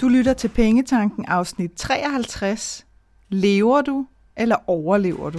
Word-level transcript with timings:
Du 0.00 0.08
lytter 0.08 0.32
til 0.32 0.48
Pengetanken 0.48 1.24
afsnit 1.24 1.70
53. 1.76 2.86
Lever 3.28 3.82
du, 3.82 4.06
eller 4.36 4.56
overlever 4.66 5.30
du? 5.30 5.38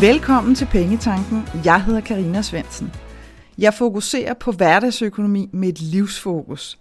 Velkommen 0.00 0.54
til 0.54 0.66
Pengetanken. 0.66 1.42
Jeg 1.64 1.84
hedder 1.84 2.00
Karina 2.00 2.42
Svensen. 2.42 2.92
Jeg 3.58 3.74
fokuserer 3.74 4.34
på 4.34 4.52
hverdagsøkonomi 4.52 5.50
med 5.52 5.68
et 5.68 5.80
livsfokus. 5.80 6.78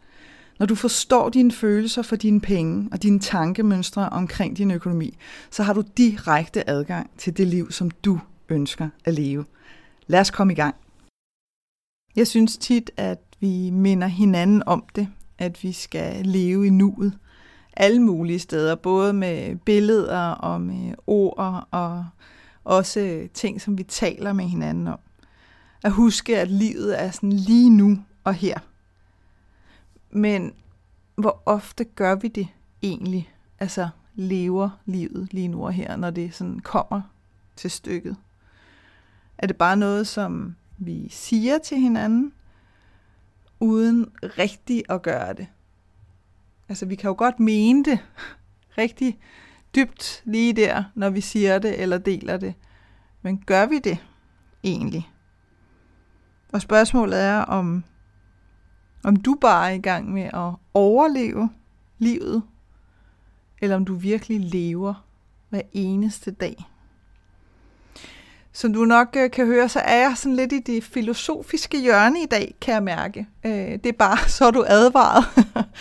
Når 0.60 0.66
du 0.66 0.76
forstår 0.76 1.30
dine 1.30 1.52
følelser 1.52 2.02
for 2.02 2.16
dine 2.16 2.42
penge 2.42 2.90
og 2.92 3.04
dine 3.04 3.20
tankemønstre 3.20 4.10
omkring 4.10 4.58
din 4.58 4.72
økonomi, 4.72 5.18
så 5.52 5.64
har 5.64 5.74
du 5.74 5.84
direkte 5.98 6.70
adgang 6.70 7.10
til 7.18 7.38
det 7.38 7.48
liv, 7.48 7.72
som 7.72 7.92
du 7.92 8.20
ønsker 8.50 8.90
at 9.06 9.14
leve. 9.14 9.46
Lad 10.08 10.20
os 10.20 10.32
komme 10.32 10.54
i 10.54 10.56
gang. 10.56 10.76
Jeg 12.16 12.28
synes 12.28 12.58
tit, 12.58 12.92
at 12.98 13.20
vi 13.40 13.70
minder 13.70 14.08
hinanden 14.08 14.64
om 14.66 14.84
det, 14.96 15.08
at 15.38 15.64
vi 15.64 15.72
skal 15.72 16.26
leve 16.26 16.68
i 16.68 16.70
nuet. 16.70 17.18
Alle 17.74 18.02
mulige 18.02 18.40
steder, 18.40 18.76
både 18.76 19.14
med 19.14 19.56
billeder 19.56 20.30
og 20.30 20.62
med 20.62 20.94
ord 21.08 21.68
og 21.72 22.06
også 22.64 23.28
ting, 23.34 23.62
som 23.62 23.78
vi 23.78 23.84
taler 23.84 24.34
med 24.34 24.46
hinanden 24.46 24.88
om. 24.88 25.00
At 25.84 25.92
huske, 25.92 26.40
at 26.40 26.52
livet 26.52 27.04
er 27.04 27.12
sådan 27.12 27.34
lige 27.34 27.70
nu 27.70 27.98
og 28.24 28.34
her. 28.34 28.60
Men 30.18 30.54
hvor 31.16 31.44
ofte 31.46 31.84
gør 31.84 32.16
vi 32.16 32.28
det 32.28 32.48
egentlig? 32.82 33.34
Altså 33.60 33.90
lever 34.16 34.70
livet 34.86 35.34
lige 35.34 35.48
nu 35.48 35.66
og 35.66 35.74
her, 35.74 35.96
når 35.96 36.10
det 36.10 36.34
sådan 36.36 36.60
kommer 36.60 37.02
til 37.56 37.72
stykket? 37.72 38.16
Er 39.38 39.48
det 39.48 39.58
bare 39.58 39.78
noget, 39.78 40.08
som 40.08 40.56
vi 40.78 41.08
siger 41.10 41.58
til 41.58 41.78
hinanden, 41.78 42.34
uden 43.60 44.12
rigtig 44.22 44.84
at 44.90 45.02
gøre 45.02 45.34
det? 45.34 45.48
Altså 46.70 46.86
vi 46.86 46.96
kan 46.96 47.08
jo 47.08 47.16
godt 47.18 47.40
mene 47.40 47.84
det 47.84 48.00
rigtig 48.78 49.20
dybt 49.76 50.22
lige 50.26 50.54
der, 50.54 50.84
når 50.96 51.10
vi 51.10 51.22
siger 51.22 51.60
det 51.60 51.82
eller 51.82 51.98
deler 51.98 52.38
det. 52.38 52.54
Men 53.22 53.44
gør 53.46 53.66
vi 53.66 53.80
det 53.80 53.98
egentlig? 54.64 55.12
Og 56.54 56.62
spørgsmålet 56.62 57.22
er, 57.22 57.40
om, 57.40 57.84
om 59.04 59.16
du 59.16 59.38
bare 59.42 59.70
er 59.70 59.74
i 59.74 59.80
gang 59.80 60.14
med 60.14 60.24
at 60.24 60.52
overleve 60.74 61.50
livet, 61.98 62.44
eller 63.62 63.76
om 63.76 63.86
du 63.86 63.96
virkelig 63.96 64.40
lever 64.40 64.94
hver 65.50 65.62
eneste 65.74 66.32
dag. 66.32 66.66
Som 68.52 68.74
du 68.74 68.86
nok 68.86 69.16
øh, 69.18 69.32
kan 69.32 69.46
høre, 69.46 69.70
så 69.70 69.80
er 69.80 69.96
jeg 69.96 70.14
sådan 70.18 70.36
lidt 70.36 70.54
i 70.54 70.60
det 70.60 70.84
filosofiske 70.84 71.82
hjørne 71.82 72.24
i 72.24 72.26
dag, 72.26 72.56
kan 72.62 72.74
jeg 72.74 72.84
mærke. 72.84 73.28
Øh, 73.44 73.52
det 73.52 73.86
er 73.86 73.92
bare, 73.92 74.18
så 74.38 74.46
er 74.46 74.52
du 74.52 74.66
advaret. 74.68 75.26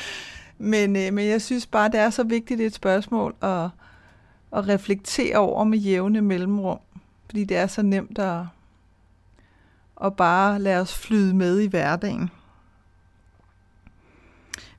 men, 0.72 0.96
øh, 0.96 1.12
men 1.12 1.28
jeg 1.28 1.42
synes 1.42 1.66
bare, 1.66 1.88
det 1.88 2.00
er 2.00 2.10
så 2.10 2.22
vigtigt 2.24 2.60
et 2.60 2.74
spørgsmål 2.74 3.34
at, 3.42 3.68
at 4.52 4.68
reflektere 4.68 5.36
over 5.36 5.64
med 5.64 5.78
jævne 5.78 6.20
mellemrum. 6.20 6.78
Fordi 7.26 7.44
det 7.44 7.56
er 7.56 7.66
så 7.66 7.82
nemt 7.82 8.18
at, 8.18 8.40
at 10.04 10.16
bare 10.16 10.58
lade 10.58 10.80
os 10.80 10.94
flyde 10.94 11.34
med 11.34 11.60
i 11.60 11.66
hverdagen. 11.66 12.30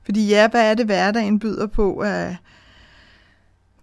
Fordi 0.08 0.28
ja, 0.28 0.48
hvad 0.48 0.70
er 0.70 0.74
det 0.74 0.86
hverdagen 0.86 1.38
byder 1.38 1.66
på 1.66 2.02
af 2.02 2.36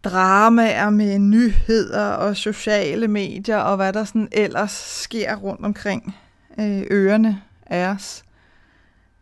dramaer 0.03 0.89
med 0.89 1.19
nyheder 1.19 2.05
og 2.05 2.37
sociale 2.37 3.07
medier 3.07 3.57
og 3.57 3.75
hvad 3.75 3.93
der 3.93 4.03
sådan 4.03 4.27
ellers 4.31 4.71
sker 4.71 5.35
rundt 5.35 5.65
omkring 5.65 6.15
øh, 6.59 6.83
ørerne 6.91 7.41
af 7.65 7.87
os. 7.87 8.23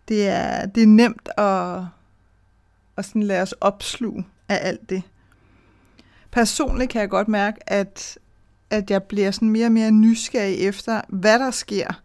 Det 0.07 0.27
er, 0.27 0.65
det 0.65 0.83
er 0.83 0.87
nemt 0.87 1.29
at, 1.37 1.85
at 2.97 3.05
sådan 3.05 3.23
lade 3.23 3.41
os 3.41 3.51
opsluge 3.51 4.25
af 4.49 4.59
alt 4.61 4.89
det. 4.89 5.03
Personligt 6.31 6.91
kan 6.91 7.01
jeg 7.01 7.09
godt 7.09 7.27
mærke, 7.27 7.69
at, 7.69 8.17
at 8.69 8.91
jeg 8.91 9.03
bliver 9.03 9.31
sådan 9.31 9.49
mere 9.49 9.65
og 9.65 9.71
mere 9.71 9.91
nysgerrig 9.91 10.57
efter, 10.57 11.01
hvad 11.09 11.39
der 11.39 11.51
sker, 11.51 12.01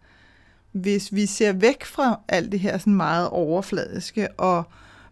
hvis 0.71 1.13
vi 1.15 1.25
ser 1.25 1.53
væk 1.53 1.85
fra 1.85 2.19
alt 2.27 2.51
det 2.51 2.59
her 2.59 2.77
sådan 2.77 2.95
meget 2.95 3.29
overfladiske 3.29 4.31
og 4.31 4.63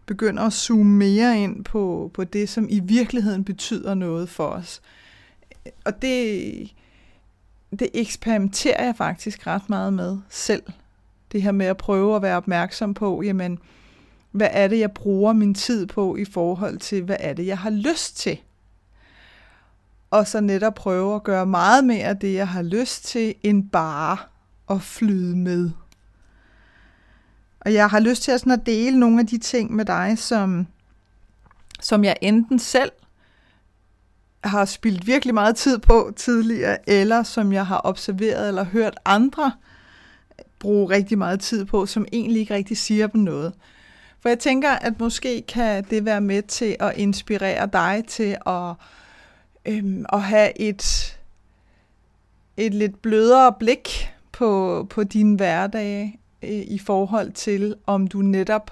begynder 0.08 0.42
at 0.42 0.52
zoome 0.52 0.96
mere 0.96 1.42
ind 1.42 1.64
på, 1.64 2.10
på 2.14 2.24
det, 2.24 2.48
som 2.48 2.66
i 2.70 2.80
virkeligheden 2.80 3.44
betyder 3.44 3.94
noget 3.94 4.28
for 4.28 4.46
os. 4.46 4.82
Og 5.84 6.02
det, 6.02 6.74
det 7.78 7.88
eksperimenterer 7.94 8.84
jeg 8.84 8.96
faktisk 8.96 9.46
ret 9.46 9.68
meget 9.68 9.92
med 9.92 10.18
selv. 10.28 10.62
Det 11.32 11.42
her 11.42 11.52
med 11.52 11.66
at 11.66 11.76
prøve 11.76 12.16
at 12.16 12.22
være 12.22 12.36
opmærksom 12.36 12.94
på, 12.94 13.22
jamen, 13.22 13.58
hvad 14.30 14.48
er 14.52 14.68
det, 14.68 14.78
jeg 14.78 14.92
bruger 14.92 15.32
min 15.32 15.54
tid 15.54 15.86
på 15.86 16.16
i 16.16 16.24
forhold 16.24 16.78
til, 16.78 17.02
hvad 17.02 17.16
er 17.20 17.32
det, 17.32 17.46
jeg 17.46 17.58
har 17.58 17.70
lyst 17.70 18.16
til? 18.16 18.38
Og 20.10 20.26
så 20.26 20.40
netop 20.40 20.74
prøve 20.74 21.14
at 21.14 21.22
gøre 21.22 21.46
meget 21.46 21.84
mere 21.84 22.04
af 22.04 22.16
det, 22.16 22.34
jeg 22.34 22.48
har 22.48 22.62
lyst 22.62 23.04
til, 23.04 23.34
end 23.42 23.70
bare 23.70 24.16
at 24.70 24.82
flyde 24.82 25.36
med. 25.36 25.70
Og 27.68 27.74
jeg 27.74 27.88
har 27.88 28.00
lyst 28.00 28.22
til 28.22 28.32
at, 28.32 28.40
sådan 28.40 28.52
at 28.52 28.66
dele 28.66 29.00
nogle 29.00 29.20
af 29.20 29.26
de 29.26 29.38
ting 29.38 29.74
med 29.74 29.84
dig, 29.84 30.18
som, 30.18 30.66
som 31.80 32.04
jeg 32.04 32.16
enten 32.20 32.58
selv 32.58 32.92
har 34.44 34.64
spildt 34.64 35.06
virkelig 35.06 35.34
meget 35.34 35.56
tid 35.56 35.78
på 35.78 36.12
tidligere, 36.16 36.90
eller 36.90 37.22
som 37.22 37.52
jeg 37.52 37.66
har 37.66 37.80
observeret 37.84 38.48
eller 38.48 38.64
hørt 38.64 38.98
andre 39.04 39.52
bruge 40.58 40.90
rigtig 40.90 41.18
meget 41.18 41.40
tid 41.40 41.64
på, 41.64 41.86
som 41.86 42.06
egentlig 42.12 42.40
ikke 42.40 42.54
rigtig 42.54 42.76
siger 42.76 43.06
dem 43.06 43.20
noget. 43.20 43.52
For 44.20 44.28
jeg 44.28 44.38
tænker, 44.38 44.70
at 44.70 45.00
måske 45.00 45.42
kan 45.48 45.84
det 45.84 46.04
være 46.04 46.20
med 46.20 46.42
til 46.42 46.76
at 46.80 46.96
inspirere 46.96 47.68
dig 47.72 48.04
til 48.08 48.36
at, 48.46 48.74
øhm, 49.66 50.04
at 50.12 50.22
have 50.22 50.60
et, 50.60 51.18
et 52.56 52.74
lidt 52.74 53.02
blødere 53.02 53.52
blik 53.58 54.12
på, 54.32 54.86
på 54.90 55.04
din 55.04 55.34
hverdag, 55.34 56.18
øh, 56.42 56.50
i 56.50 56.78
forhold 56.78 57.32
til, 57.32 57.74
om 57.86 58.06
du 58.06 58.18
netop 58.18 58.70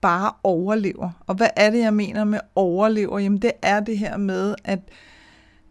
bare 0.00 0.32
overlever. 0.42 1.10
Og 1.26 1.34
hvad 1.34 1.48
er 1.56 1.70
det, 1.70 1.78
jeg 1.78 1.94
mener 1.94 2.24
med 2.24 2.40
overlever? 2.54 3.18
Jamen 3.18 3.42
det 3.42 3.52
er 3.62 3.80
det 3.80 3.98
her 3.98 4.16
med, 4.16 4.54
at, 4.64 4.80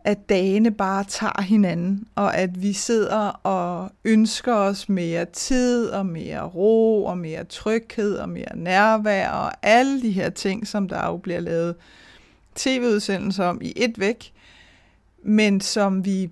at 0.03 0.29
dagene 0.29 0.71
bare 0.71 1.03
tager 1.03 1.41
hinanden, 1.41 2.07
og 2.15 2.37
at 2.37 2.61
vi 2.61 2.73
sidder 2.73 3.27
og 3.27 3.91
ønsker 4.05 4.53
os 4.53 4.89
mere 4.89 5.25
tid, 5.25 5.87
og 5.87 6.05
mere 6.05 6.41
ro, 6.41 7.05
og 7.05 7.17
mere 7.17 7.43
tryghed, 7.43 8.17
og 8.17 8.29
mere 8.29 8.55
nærvær, 8.55 9.29
og 9.29 9.51
alle 9.61 10.01
de 10.01 10.11
her 10.11 10.29
ting, 10.29 10.67
som 10.67 10.87
der 10.87 11.05
jo 11.05 11.17
bliver 11.17 11.39
lavet 11.39 11.75
tv-udsendelser 12.55 13.45
om 13.45 13.61
i 13.61 13.73
et 13.75 13.99
væk, 13.99 14.33
men 15.23 15.61
som 15.61 16.05
vi 16.05 16.29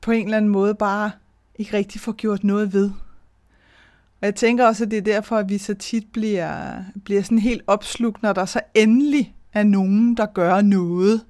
på 0.00 0.10
en 0.10 0.24
eller 0.24 0.36
anden 0.36 0.50
måde 0.50 0.74
bare 0.74 1.10
ikke 1.58 1.76
rigtig 1.76 2.00
får 2.00 2.12
gjort 2.12 2.44
noget 2.44 2.72
ved. 2.72 2.90
Og 4.24 4.26
jeg 4.26 4.34
tænker 4.34 4.66
også, 4.66 4.84
at 4.84 4.90
det 4.90 4.96
er 4.96 5.02
derfor, 5.02 5.36
at 5.36 5.48
vi 5.48 5.58
så 5.58 5.74
tit 5.74 6.04
bliver, 6.12 6.74
bliver 7.04 7.22
sådan 7.22 7.38
helt 7.38 7.62
opslugt, 7.66 8.22
når 8.22 8.32
der 8.32 8.44
så 8.44 8.60
endelig 8.74 9.34
er 9.52 9.62
nogen, 9.62 10.16
der 10.16 10.26
gør 10.26 10.60
noget, 10.60 11.24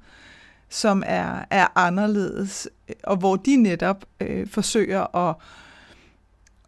som 0.68 1.02
er, 1.06 1.44
er 1.50 1.78
anderledes, 1.78 2.68
og 3.02 3.16
hvor 3.16 3.36
de 3.36 3.56
netop 3.56 4.04
øh, 4.20 4.46
forsøger 4.46 5.16
at, 5.16 5.36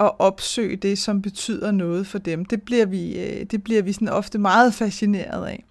at 0.01 0.11
opsøge 0.19 0.77
det, 0.77 0.99
som 0.99 1.23
betyder 1.23 1.71
noget 1.71 2.07
for 2.07 2.19
dem. 2.19 2.45
Det 2.45 2.63
bliver 2.63 2.87
vi, 2.87 3.19
øh, 3.19 3.47
det 3.51 3.65
bliver 3.65 3.83
vi 3.83 3.93
sådan 3.93 4.09
ofte 4.09 4.39
meget 4.39 4.75
fascineret 4.75 5.47
af. 5.47 5.65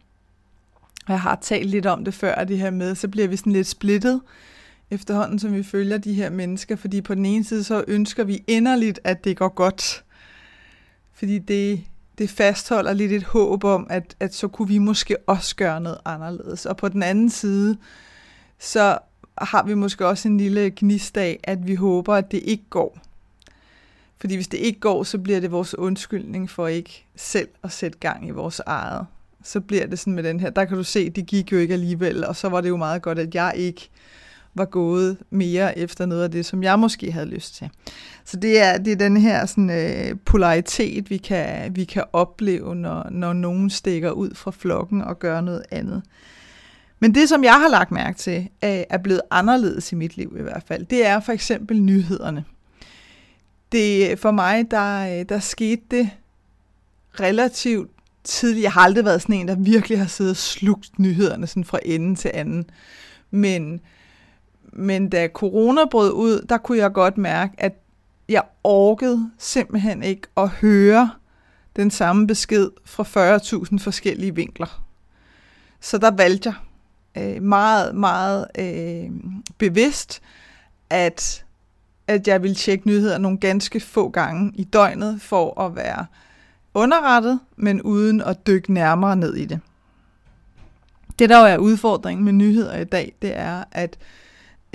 Jeg 1.08 1.22
har 1.22 1.38
talt 1.42 1.70
lidt 1.70 1.86
om 1.86 2.06
det 2.06 2.14
før, 2.14 2.44
det 2.44 2.58
her 2.58 2.72
med, 2.72 2.96
så 2.96 3.08
bliver 3.08 3.28
vi 3.28 3.38
sådan 3.38 3.54
lidt 3.54 3.68
splittet 3.68 4.22
efterhånden, 4.92 5.40
som 5.40 5.54
vi 5.54 5.64
følger 5.64 5.98
de 5.98 6.14
her 6.14 6.30
mennesker, 6.30 6.76
fordi 6.76 7.02
på 7.02 7.16
den 7.16 7.26
ene 7.26 7.44
side, 7.44 7.64
så 7.64 7.84
ønsker 7.88 8.24
vi 8.24 8.44
inderligt, 8.48 9.00
at 9.04 9.24
det 9.24 9.38
går 9.38 9.50
godt, 9.50 10.06
fordi 11.16 11.40
det, 11.40 11.84
det 12.18 12.30
fastholder 12.30 12.94
lidt 12.94 13.12
et 13.12 13.24
håb 13.24 13.64
om, 13.64 13.88
at, 13.90 14.16
at 14.20 14.36
så 14.36 14.48
kunne 14.48 14.68
vi 14.68 14.78
måske 14.78 15.18
også 15.28 15.56
gøre 15.56 15.82
noget 15.82 15.98
anderledes. 16.06 16.66
Og 16.66 16.78
på 16.78 16.90
den 16.90 17.04
anden 17.04 17.30
side, 17.30 17.78
så 18.60 18.98
har 19.38 19.64
vi 19.64 19.74
måske 19.74 20.08
også 20.08 20.28
en 20.28 20.38
lille 20.38 20.72
gnist 20.76 21.18
af, 21.18 21.40
at 21.44 21.68
vi 21.68 21.76
håber, 21.76 22.16
at 22.16 22.32
det 22.32 22.42
ikke 22.44 22.64
går. 22.70 22.98
Fordi 24.18 24.36
hvis 24.36 24.48
det 24.48 24.58
ikke 24.58 24.80
går, 24.80 25.04
så 25.04 25.18
bliver 25.18 25.40
det 25.40 25.52
vores 25.52 25.78
undskyldning 25.78 26.50
for 26.50 26.68
ikke 26.68 27.06
selv 27.16 27.50
at 27.64 27.72
sætte 27.72 27.98
gang 27.98 28.28
i 28.28 28.32
vores 28.32 28.62
eget. 28.66 29.06
Så 29.44 29.60
bliver 29.60 29.88
det 29.88 30.00
sådan 30.00 30.14
med 30.14 30.24
den 30.24 30.40
her, 30.40 30.50
der 30.50 30.66
kan 30.66 30.78
du 30.78 30.84
se, 30.84 31.10
det 31.10 31.26
gik 31.26 31.52
jo 31.52 31.58
ikke 31.58 31.74
alligevel, 31.74 32.26
og 32.26 32.36
så 32.36 32.50
var 32.50 32.62
det 32.62 32.70
jo 32.70 32.78
meget 32.78 33.02
godt, 33.02 33.20
at 33.20 33.36
jeg 33.36 33.54
ikke 33.56 33.90
var 34.56 34.66
gået 34.66 35.18
mere 35.30 35.78
efter 35.78 36.06
noget 36.06 36.24
af 36.24 36.32
det, 36.32 36.46
som 36.46 36.64
jeg 36.64 36.80
måske 36.80 37.12
havde 37.12 37.26
lyst 37.26 37.56
til. 37.56 37.70
Så 38.26 38.38
det 38.38 38.62
er, 38.62 38.78
det 38.78 38.94
er 38.94 38.98
den 38.98 39.18
her 39.18 39.46
sådan, 39.46 39.70
øh, 39.70 40.18
polaritet, 40.26 41.10
vi 41.10 41.18
kan, 41.18 41.76
vi 41.76 41.84
kan 41.84 42.04
opleve, 42.14 42.76
når, 42.76 43.10
når 43.12 43.34
nogen 43.34 43.70
stikker 43.70 44.12
ud 44.12 44.36
fra 44.36 44.52
flokken 44.52 45.02
og 45.02 45.20
gør 45.20 45.42
noget 45.42 45.64
andet. 45.72 46.04
Men 47.00 47.16
det, 47.16 47.30
som 47.30 47.44
jeg 47.44 47.54
har 47.54 47.70
lagt 47.70 47.92
mærke 47.92 48.18
til, 48.18 48.38
øh, 48.64 48.84
er 48.90 48.98
blevet 48.98 49.22
anderledes 49.32 49.92
i 49.92 49.96
mit 49.96 50.18
liv 50.18 50.36
i 50.40 50.42
hvert 50.42 50.64
fald, 50.68 50.86
det 50.86 51.06
er 51.06 51.20
for 51.20 51.32
eksempel 51.32 51.82
nyhederne. 51.82 52.46
Det, 53.72 54.20
for 54.20 54.32
mig, 54.32 54.72
der, 54.72 55.20
øh, 55.20 55.26
der 55.30 55.40
skete 55.40 55.82
det 55.92 56.10
relativt 57.20 57.92
tidligt. 58.24 58.64
Jeg 58.64 58.72
har 58.72 58.82
aldrig 58.82 59.06
været 59.06 59.22
sådan 59.22 59.36
en, 59.36 59.48
der 59.48 59.56
virkelig 59.56 60.00
har 60.00 60.08
siddet 60.08 60.32
og 60.32 60.38
slugt 60.38 61.00
nyhederne 61.00 61.48
sådan 61.48 61.64
fra 61.64 61.80
ende 61.86 62.16
til 62.16 62.32
anden. 62.34 62.66
Men, 63.32 63.80
men 64.76 65.10
da 65.10 65.28
corona 65.28 65.86
brød 65.92 66.12
ud, 66.12 66.46
der 66.50 66.58
kunne 66.58 66.78
jeg 66.78 66.94
godt 66.94 67.18
mærke, 67.18 67.54
at 67.58 67.74
jeg 68.30 68.44
orkede 68.64 69.32
simpelthen 69.38 70.04
ikke 70.04 70.28
at 70.38 70.50
høre 70.50 71.12
den 71.76 71.92
samme 71.92 72.28
besked 72.28 72.70
fra 72.86 73.04
40.000 73.04 73.78
forskellige 73.80 74.36
vinkler. 74.36 74.84
Så 75.80 75.98
der 75.98 76.12
valgte 76.12 76.54
jeg 77.16 77.36
øh, 77.36 77.44
meget, 77.44 77.96
meget 77.96 78.48
øh, 78.60 79.12
bevidst, 79.58 80.22
at, 80.90 81.46
at 82.08 82.28
jeg 82.28 82.42
ville 82.42 82.56
tjekke 82.56 82.88
nyheder 82.88 83.18
nogle 83.18 83.38
ganske 83.38 83.80
få 83.80 84.10
gange 84.10 84.52
i 84.56 84.64
døgnet 84.64 85.22
for 85.22 85.62
at 85.62 85.76
være 85.76 86.06
underrettet, 86.74 87.40
men 87.56 87.82
uden 87.82 88.22
at 88.22 88.48
dykke 88.48 88.74
nærmere 88.74 89.16
ned 89.16 89.36
i 89.36 89.46
det. 89.46 89.60
Det, 91.20 91.30
der 91.30 91.40
jo 91.40 91.46
er 91.46 91.58
udfordringen 91.58 92.26
med 92.26 92.34
nyheder 92.34 92.78
i 92.78 92.84
dag, 92.84 93.16
det 93.22 93.38
er, 93.38 93.64
at, 93.72 93.98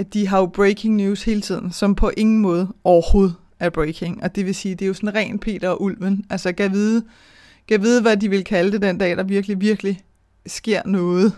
at 0.00 0.14
de 0.14 0.26
har 0.26 0.38
jo 0.38 0.46
breaking 0.46 0.96
news 0.96 1.22
hele 1.22 1.40
tiden, 1.40 1.72
som 1.72 1.94
på 1.94 2.10
ingen 2.16 2.38
måde 2.38 2.68
overhovedet 2.84 3.34
er 3.58 3.70
breaking. 3.70 4.22
Og 4.22 4.36
det 4.36 4.46
vil 4.46 4.54
sige, 4.54 4.74
det 4.74 4.84
er 4.84 4.88
jo 4.88 4.94
sådan 4.94 5.14
ren 5.14 5.38
Peter 5.38 5.68
og 5.68 5.82
Ulven. 5.82 6.24
Altså, 6.30 6.52
kan 6.52 6.72
vide, 6.72 7.04
kan 7.68 7.82
vide, 7.82 8.02
hvad 8.02 8.16
de 8.16 8.30
vil 8.30 8.44
kalde 8.44 8.72
det 8.72 8.82
den 8.82 8.98
dag, 8.98 9.16
der 9.16 9.22
virkelig, 9.22 9.60
virkelig 9.60 10.00
sker 10.46 10.82
noget 10.86 11.32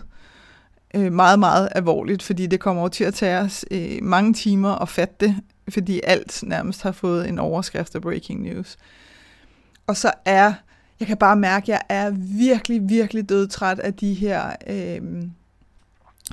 øh, 0.95 1.13
meget, 1.13 1.39
meget 1.39 1.69
alvorligt, 1.75 2.23
fordi 2.23 2.47
det 2.47 2.59
kommer 2.59 2.81
over 2.81 2.89
til 2.89 3.03
at 3.03 3.13
tage 3.13 3.39
os 3.39 3.65
øh, 3.71 3.97
mange 4.01 4.33
timer 4.33 4.81
at 4.81 4.89
fatte 4.89 5.15
det, 5.19 5.35
fordi 5.69 6.01
alt 6.03 6.43
nærmest 6.43 6.81
har 6.81 6.91
fået 6.91 7.29
en 7.29 7.39
overskrift 7.39 7.95
af 7.95 8.01
breaking 8.01 8.41
news. 8.41 8.77
Og 9.87 9.97
så 9.97 10.11
er, 10.25 10.53
jeg 10.99 11.07
kan 11.07 11.17
bare 11.17 11.35
mærke, 11.35 11.63
at 11.63 11.69
jeg 11.69 11.81
er 11.89 12.11
virkelig, 12.37 12.89
virkelig 12.89 13.29
dødtræt 13.29 13.79
af 13.79 13.93
de 13.93 14.13
her, 14.13 14.51
øh, 14.67 15.01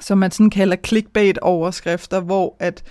som 0.01 0.19
man 0.19 0.31
sådan 0.31 0.51
kalder 0.51 0.77
clickbait-overskrifter, 0.87 2.21
hvor 2.21 2.57
at, 2.59 2.83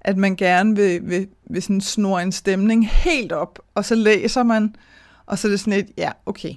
at 0.00 0.16
man 0.16 0.36
gerne 0.36 0.76
vil, 0.76 1.00
vil, 1.02 1.28
vil 1.50 1.62
sådan 1.62 1.80
snore 1.80 2.22
en 2.22 2.32
stemning 2.32 2.90
helt 2.90 3.32
op, 3.32 3.58
og 3.74 3.84
så 3.84 3.94
læser 3.94 4.42
man, 4.42 4.74
og 5.26 5.38
så 5.38 5.48
er 5.48 5.50
det 5.50 5.60
sådan 5.60 5.72
et, 5.72 5.88
ja, 5.98 6.10
okay. 6.26 6.52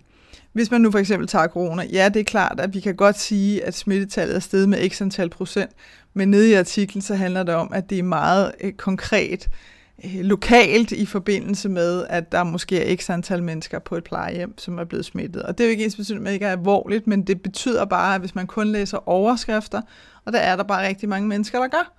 Hvis 0.53 0.71
man 0.71 0.81
nu 0.81 0.91
for 0.91 0.99
eksempel 0.99 1.27
tager 1.27 1.47
corona, 1.47 1.83
ja, 1.83 2.09
det 2.09 2.19
er 2.19 2.23
klart, 2.23 2.59
at 2.59 2.73
vi 2.73 2.79
kan 2.79 2.95
godt 2.95 3.19
sige, 3.19 3.65
at 3.65 3.73
smittetallet 3.73 4.35
er 4.35 4.39
steget 4.39 4.69
med 4.69 4.89
x 4.89 5.01
antal 5.01 5.29
procent, 5.29 5.71
men 6.13 6.31
nede 6.31 6.49
i 6.49 6.53
artiklen, 6.53 7.01
så 7.01 7.15
handler 7.15 7.43
det 7.43 7.55
om, 7.55 7.71
at 7.73 7.89
det 7.89 7.99
er 7.99 8.03
meget 8.03 8.51
øh, 8.61 8.73
konkret 8.73 9.49
øh, 9.51 9.70
Øh, 10.05 10.19
lokalt 10.19 10.91
i 10.91 11.05
forbindelse 11.05 11.69
med, 11.69 12.05
at 12.09 12.31
der 12.31 12.43
måske 12.43 12.83
er 12.83 12.95
x 12.95 13.09
antal 13.09 13.43
mennesker 13.43 13.79
på 13.79 13.95
et 13.95 14.03
plejehjem, 14.03 14.57
som 14.57 14.79
er 14.79 14.83
blevet 14.83 15.05
smittet. 15.05 15.43
Og 15.43 15.57
det 15.57 15.63
er 15.63 15.67
jo 15.67 15.71
ikke 15.71 15.83
ens 15.83 15.95
betydning, 15.95 16.25
at 16.25 16.27
det 16.27 16.33
ikke 16.33 16.45
er 16.45 16.51
alvorligt, 16.51 17.07
men 17.07 17.21
det 17.21 17.41
betyder 17.41 17.85
bare, 17.85 18.15
at 18.15 18.21
hvis 18.21 18.35
man 18.35 18.47
kun 18.47 18.67
læser 18.67 19.09
overskrifter, 19.09 19.81
og 20.25 20.33
der 20.33 20.39
er 20.39 20.55
der 20.55 20.63
bare 20.63 20.87
rigtig 20.87 21.09
mange 21.09 21.27
mennesker, 21.27 21.59
der 21.59 21.67
gør, 21.67 21.93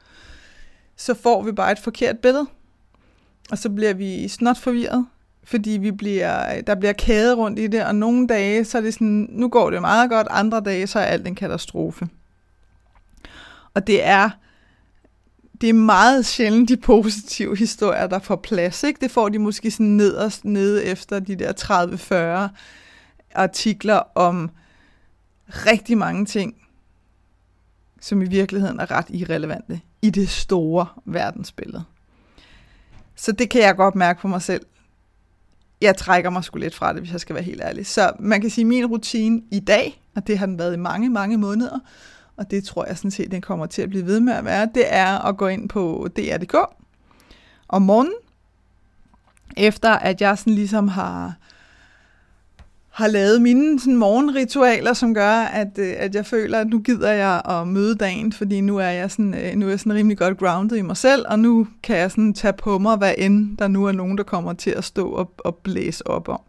så 0.96 1.14
får 1.14 1.42
vi 1.42 1.52
bare 1.52 1.72
et 1.72 1.78
forkert 1.78 2.18
billede. 2.18 2.46
Og 3.50 3.58
så 3.58 3.70
bliver 3.70 3.94
vi 3.94 4.28
snot 4.28 4.58
forvirret, 4.58 5.06
fordi 5.44 5.70
vi 5.70 5.90
bliver, 5.90 6.60
der 6.60 6.74
bliver 6.74 6.92
kæde 6.92 7.34
rundt 7.34 7.58
i 7.58 7.66
det, 7.66 7.84
og 7.84 7.94
nogle 7.94 8.26
dage, 8.26 8.64
så 8.64 8.78
er 8.78 8.82
det 8.82 8.94
sådan, 8.94 9.26
nu 9.30 9.48
går 9.48 9.70
det 9.70 9.80
meget 9.80 10.10
godt, 10.10 10.26
andre 10.30 10.60
dage, 10.60 10.86
så 10.86 10.98
er 10.98 11.04
alt 11.04 11.26
en 11.26 11.34
katastrofe. 11.34 12.08
Og 13.74 13.86
det 13.86 14.06
er, 14.06 14.30
det 15.62 15.68
er 15.68 15.74
meget 15.74 16.26
sjældent 16.26 16.68
de 16.68 16.76
positive 16.76 17.56
historier, 17.56 18.06
der 18.06 18.18
får 18.18 18.36
plads. 18.36 18.82
Ikke? 18.82 19.00
Det 19.00 19.10
får 19.10 19.28
de 19.28 19.38
måske 19.38 19.70
sådan 19.70 19.86
nederst 19.86 20.44
nede 20.44 20.84
efter 20.84 21.18
de 21.18 21.36
der 21.36 22.48
30-40 22.50 22.54
artikler 23.34 24.02
om 24.14 24.50
rigtig 25.48 25.98
mange 25.98 26.26
ting, 26.26 26.54
som 28.00 28.22
i 28.22 28.28
virkeligheden 28.28 28.80
er 28.80 28.90
ret 28.90 29.06
irrelevante 29.08 29.80
i 30.02 30.10
det 30.10 30.28
store 30.28 30.86
verdensbillede. 31.04 31.84
Så 33.16 33.32
det 33.32 33.50
kan 33.50 33.60
jeg 33.60 33.76
godt 33.76 33.94
mærke 33.94 34.20
på 34.20 34.28
mig 34.28 34.42
selv. 34.42 34.66
Jeg 35.80 35.96
trækker 35.96 36.30
mig 36.30 36.44
sgu 36.44 36.58
lidt 36.58 36.74
fra 36.74 36.92
det, 36.92 37.00
hvis 37.00 37.12
jeg 37.12 37.20
skal 37.20 37.34
være 37.34 37.44
helt 37.44 37.60
ærlig. 37.60 37.86
Så 37.86 38.12
man 38.18 38.40
kan 38.40 38.50
sige, 38.50 38.62
at 38.62 38.68
min 38.68 38.86
rutine 38.86 39.42
i 39.50 39.60
dag, 39.60 40.02
og 40.16 40.26
det 40.26 40.38
har 40.38 40.46
den 40.46 40.58
været 40.58 40.74
i 40.74 40.78
mange, 40.78 41.10
mange 41.10 41.38
måneder, 41.38 41.78
og 42.36 42.50
det 42.50 42.64
tror 42.64 42.84
jeg 42.86 42.96
sådan 42.96 43.10
set, 43.10 43.30
den 43.30 43.40
kommer 43.40 43.66
til 43.66 43.82
at 43.82 43.88
blive 43.88 44.06
ved 44.06 44.20
med 44.20 44.32
at 44.32 44.44
være, 44.44 44.68
det 44.74 44.84
er 44.86 45.18
at 45.18 45.36
gå 45.36 45.46
ind 45.46 45.68
på 45.68 46.08
DR.dk 46.16 46.56
om 47.68 47.82
morgenen, 47.82 48.14
efter 49.56 49.90
at 49.90 50.20
jeg 50.20 50.38
sådan 50.38 50.54
ligesom 50.54 50.88
har 50.88 51.34
har 52.92 53.06
lavet 53.06 53.42
mine 53.42 53.80
sådan, 53.80 53.96
morgenritualer, 53.96 54.92
som 54.92 55.14
gør, 55.14 55.32
at, 55.32 55.78
øh, 55.78 55.94
at 55.96 56.14
jeg 56.14 56.26
føler, 56.26 56.58
at 56.58 56.68
nu 56.68 56.78
gider 56.78 57.10
jeg 57.12 57.42
at 57.44 57.68
møde 57.68 57.94
dagen, 57.94 58.32
fordi 58.32 58.60
nu 58.60 58.78
er 58.78 58.88
jeg 58.88 59.10
sådan, 59.10 59.34
øh, 59.34 59.54
nu 59.54 59.66
er 59.66 59.70
jeg 59.70 59.80
sådan 59.80 59.94
rimelig 59.94 60.18
godt 60.18 60.38
grounded 60.38 60.76
i 60.76 60.82
mig 60.82 60.96
selv, 60.96 61.24
og 61.28 61.38
nu 61.38 61.66
kan 61.82 61.96
jeg 61.96 62.10
sådan 62.10 62.34
tage 62.34 62.52
på 62.52 62.78
mig, 62.78 62.96
hvad 62.96 63.14
end 63.18 63.56
der 63.56 63.68
nu 63.68 63.84
er 63.84 63.92
nogen, 63.92 64.18
der 64.18 64.24
kommer 64.24 64.52
til 64.52 64.70
at 64.70 64.84
stå 64.84 65.08
og, 65.08 65.32
og 65.38 65.56
blæse 65.56 66.06
op 66.06 66.28
om. 66.28 66.40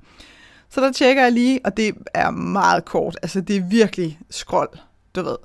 Så 0.69 0.81
der 0.81 0.91
tjekker 0.91 1.23
jeg 1.23 1.31
lige, 1.31 1.59
og 1.65 1.77
det 1.77 1.95
er 2.13 2.31
meget 2.31 2.85
kort, 2.85 3.17
altså 3.21 3.41
det 3.41 3.55
er 3.55 3.69
virkelig 3.69 4.19
scroll, 4.29 4.69
du 5.15 5.23
ved. 5.23 5.37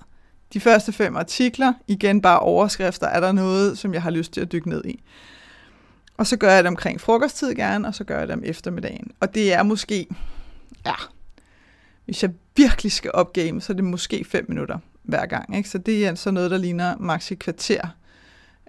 De 0.53 0.61
første 0.61 0.93
fem 0.93 1.17
artikler, 1.17 1.73
igen 1.87 2.23
bare 2.23 2.39
overskrifter, 2.39 3.06
er 3.06 3.21
der 3.21 3.33
noget, 3.33 3.79
som 3.79 3.95
jeg 3.95 4.03
har 4.03 4.11
lyst 4.11 4.33
til 4.33 4.41
at 4.41 4.53
dykke 4.53 4.69
ned 4.69 4.85
i. 4.85 5.03
Og 6.17 6.27
så 6.27 6.37
gør 6.37 6.53
jeg 6.53 6.65
det 6.65 6.69
omkring 6.69 7.00
frokosttid 7.00 7.55
gerne, 7.55 7.89
og 7.89 7.95
så 7.95 8.05
gør 8.05 8.19
jeg 8.19 8.29
det 8.29 8.37
om 8.37 8.43
eftermiddagen. 8.45 9.11
Og 9.21 9.35
det 9.35 9.53
er 9.53 9.62
måske, 9.62 10.06
ja, 10.87 10.95
hvis 12.05 12.23
jeg 12.23 12.31
virkelig 12.56 12.93
skal 12.93 13.11
opgame, 13.15 13.61
så 13.61 13.73
er 13.73 13.75
det 13.75 13.85
måske 13.85 14.25
5 14.25 14.45
minutter 14.49 14.79
hver 15.03 15.27
gang. 15.27 15.56
Ikke? 15.56 15.69
Så 15.69 15.79
det 15.79 16.05
er 16.05 16.09
altså 16.09 16.31
noget, 16.31 16.51
der 16.51 16.59
ligner 16.59 16.97
maks 16.99 17.33
et 17.33 17.39
kvarter 17.39 17.89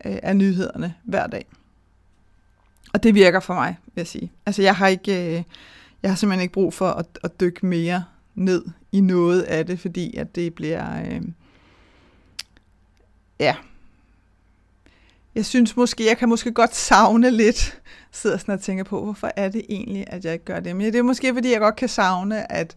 øh, 0.05 0.17
af 0.23 0.35
nyhederne 0.35 0.93
hver 1.03 1.27
dag. 1.27 1.45
Og 2.93 3.03
det 3.03 3.15
virker 3.15 3.39
for 3.39 3.53
mig, 3.53 3.77
vil 3.85 4.01
jeg 4.01 4.07
sige. 4.07 4.31
Altså 4.45 4.61
jeg 4.61 4.75
har 4.75 4.87
ikke, 4.87 5.37
øh, 5.37 5.43
jeg 6.03 6.11
har 6.11 6.15
simpelthen 6.15 6.41
ikke 6.41 6.53
brug 6.53 6.73
for 6.73 6.89
at, 6.89 7.05
at 7.23 7.39
dykke 7.39 7.65
mere 7.65 8.03
ned 8.35 8.65
i 8.91 9.01
noget 9.01 9.41
af 9.41 9.65
det, 9.65 9.79
fordi 9.79 10.17
at 10.17 10.35
det 10.35 10.53
bliver, 10.53 11.01
øh, 11.05 11.21
ja, 13.39 13.55
jeg 15.35 15.45
synes 15.45 15.75
måske, 15.77 16.05
jeg 16.05 16.17
kan 16.17 16.29
måske 16.29 16.51
godt 16.51 16.75
savne 16.75 17.31
lidt, 17.31 17.79
sidder 18.11 18.37
sådan 18.37 18.53
og 18.53 18.61
tænker 18.61 18.83
på, 18.83 19.03
hvorfor 19.03 19.31
er 19.35 19.49
det 19.49 19.61
egentlig, 19.69 20.05
at 20.07 20.25
jeg 20.25 20.33
ikke 20.33 20.45
gør 20.45 20.59
det? 20.59 20.75
Men 20.75 20.85
det 20.85 20.95
er 20.95 21.03
måske, 21.03 21.33
fordi 21.33 21.51
jeg 21.51 21.59
godt 21.59 21.75
kan 21.75 21.89
savne, 21.89 22.51
at, 22.51 22.75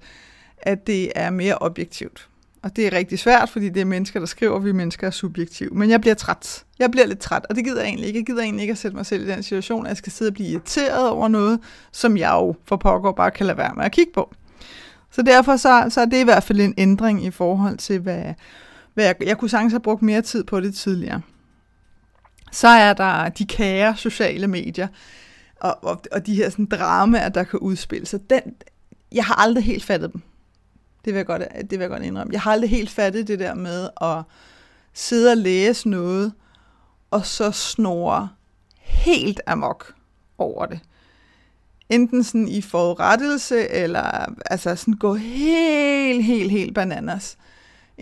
at 0.58 0.86
det 0.86 1.12
er 1.14 1.30
mere 1.30 1.58
objektivt. 1.58 2.28
Og 2.62 2.76
det 2.76 2.86
er 2.86 2.92
rigtig 2.92 3.18
svært, 3.18 3.50
fordi 3.50 3.68
det 3.68 3.80
er 3.80 3.84
mennesker, 3.84 4.20
der 4.20 4.26
skriver, 4.26 4.52
og 4.52 4.64
vi 4.64 4.72
mennesker 4.72 5.06
er 5.06 5.10
subjektive. 5.10 5.70
Men 5.70 5.90
jeg 5.90 6.00
bliver 6.00 6.14
træt. 6.14 6.64
Jeg 6.78 6.90
bliver 6.90 7.06
lidt 7.06 7.18
træt, 7.18 7.46
og 7.50 7.56
det 7.56 7.64
gider 7.64 7.80
jeg 7.80 7.88
egentlig 7.88 8.06
ikke. 8.06 8.18
Jeg 8.18 8.26
gider 8.26 8.42
egentlig 8.42 8.62
ikke 8.62 8.72
at 8.72 8.78
sætte 8.78 8.96
mig 8.96 9.06
selv 9.06 9.28
i 9.28 9.30
den 9.30 9.42
situation, 9.42 9.86
at 9.86 9.88
jeg 9.88 9.96
skal 9.96 10.12
sidde 10.12 10.28
og 10.28 10.34
blive 10.34 10.48
irriteret 10.48 11.08
over 11.08 11.28
noget, 11.28 11.60
som 11.92 12.16
jeg 12.16 12.30
jo 12.32 12.54
for 12.64 12.76
pågår 12.76 13.12
bare 13.12 13.30
kan 13.30 13.46
lade 13.46 13.58
være 13.58 13.74
med 13.76 13.84
at 13.84 13.92
kigge 13.92 14.12
på. 14.12 14.34
Så 15.10 15.22
derfor 15.22 15.56
så, 15.56 15.86
så 15.88 16.00
er 16.00 16.04
det 16.04 16.20
i 16.20 16.24
hvert 16.24 16.42
fald 16.42 16.60
en 16.60 16.74
ændring 16.78 17.24
i 17.24 17.30
forhold 17.30 17.78
til, 17.78 17.98
hvad, 17.98 18.34
hvad 18.94 19.04
jeg, 19.04 19.16
jeg 19.20 19.38
kunne 19.38 19.50
sagtens 19.50 19.72
have 19.72 19.80
brugt 19.80 20.02
mere 20.02 20.22
tid 20.22 20.44
på 20.44 20.60
det 20.60 20.74
tidligere. 20.74 21.20
Så 22.52 22.68
er 22.68 22.92
der 22.92 23.28
de 23.28 23.46
kære 23.46 23.96
sociale 23.96 24.46
medier, 24.46 24.88
og, 25.60 25.84
og, 25.84 26.02
og 26.12 26.26
de 26.26 26.34
her 26.34 26.50
sådan, 26.50 26.66
dramaer, 26.66 27.28
der 27.28 27.44
kan 27.44 27.58
udspille 27.58 28.06
sig. 28.06 28.30
Den, 28.30 28.40
jeg 29.12 29.24
har 29.24 29.34
aldrig 29.34 29.64
helt 29.64 29.84
fattet 29.84 30.12
dem. 30.12 30.22
Det 31.04 31.12
vil, 31.12 31.18
jeg 31.18 31.26
godt, 31.26 31.42
det 31.60 31.70
vil 31.70 31.80
jeg 31.80 31.88
godt 31.88 32.02
indrømme. 32.02 32.32
Jeg 32.32 32.40
har 32.40 32.52
aldrig 32.52 32.70
helt 32.70 32.90
fattet 32.90 33.28
det 33.28 33.38
der 33.38 33.54
med 33.54 33.88
at 34.00 34.22
sidde 34.92 35.30
og 35.30 35.36
læse 35.36 35.88
noget, 35.88 36.32
og 37.10 37.26
så 37.26 37.50
snore 37.50 38.28
helt 38.78 39.40
amok 39.46 39.94
over 40.38 40.66
det. 40.66 40.80
Enten 41.88 42.24
sådan 42.24 42.48
i 42.48 42.62
forrettelse, 42.62 43.68
eller 43.68 44.34
altså 44.46 44.76
sådan 44.76 44.94
gå 44.94 45.14
helt, 45.14 46.24
helt, 46.24 46.50
helt 46.50 46.74
bananas. 46.74 47.38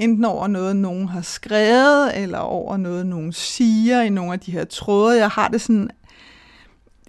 Enten 0.01 0.25
over 0.25 0.47
noget, 0.47 0.77
nogen 0.77 1.09
har 1.09 1.21
skrevet, 1.21 2.23
eller 2.23 2.39
over 2.39 2.77
noget, 2.77 3.07
nogen 3.07 3.33
siger 3.33 4.01
i 4.01 4.09
nogle 4.09 4.33
af 4.33 4.41
de 4.41 4.53
her 4.53 4.65
tråde. 4.65 5.19
Jeg 5.19 5.29
har 5.29 5.49
det 5.49 5.61
sådan, 5.61 5.91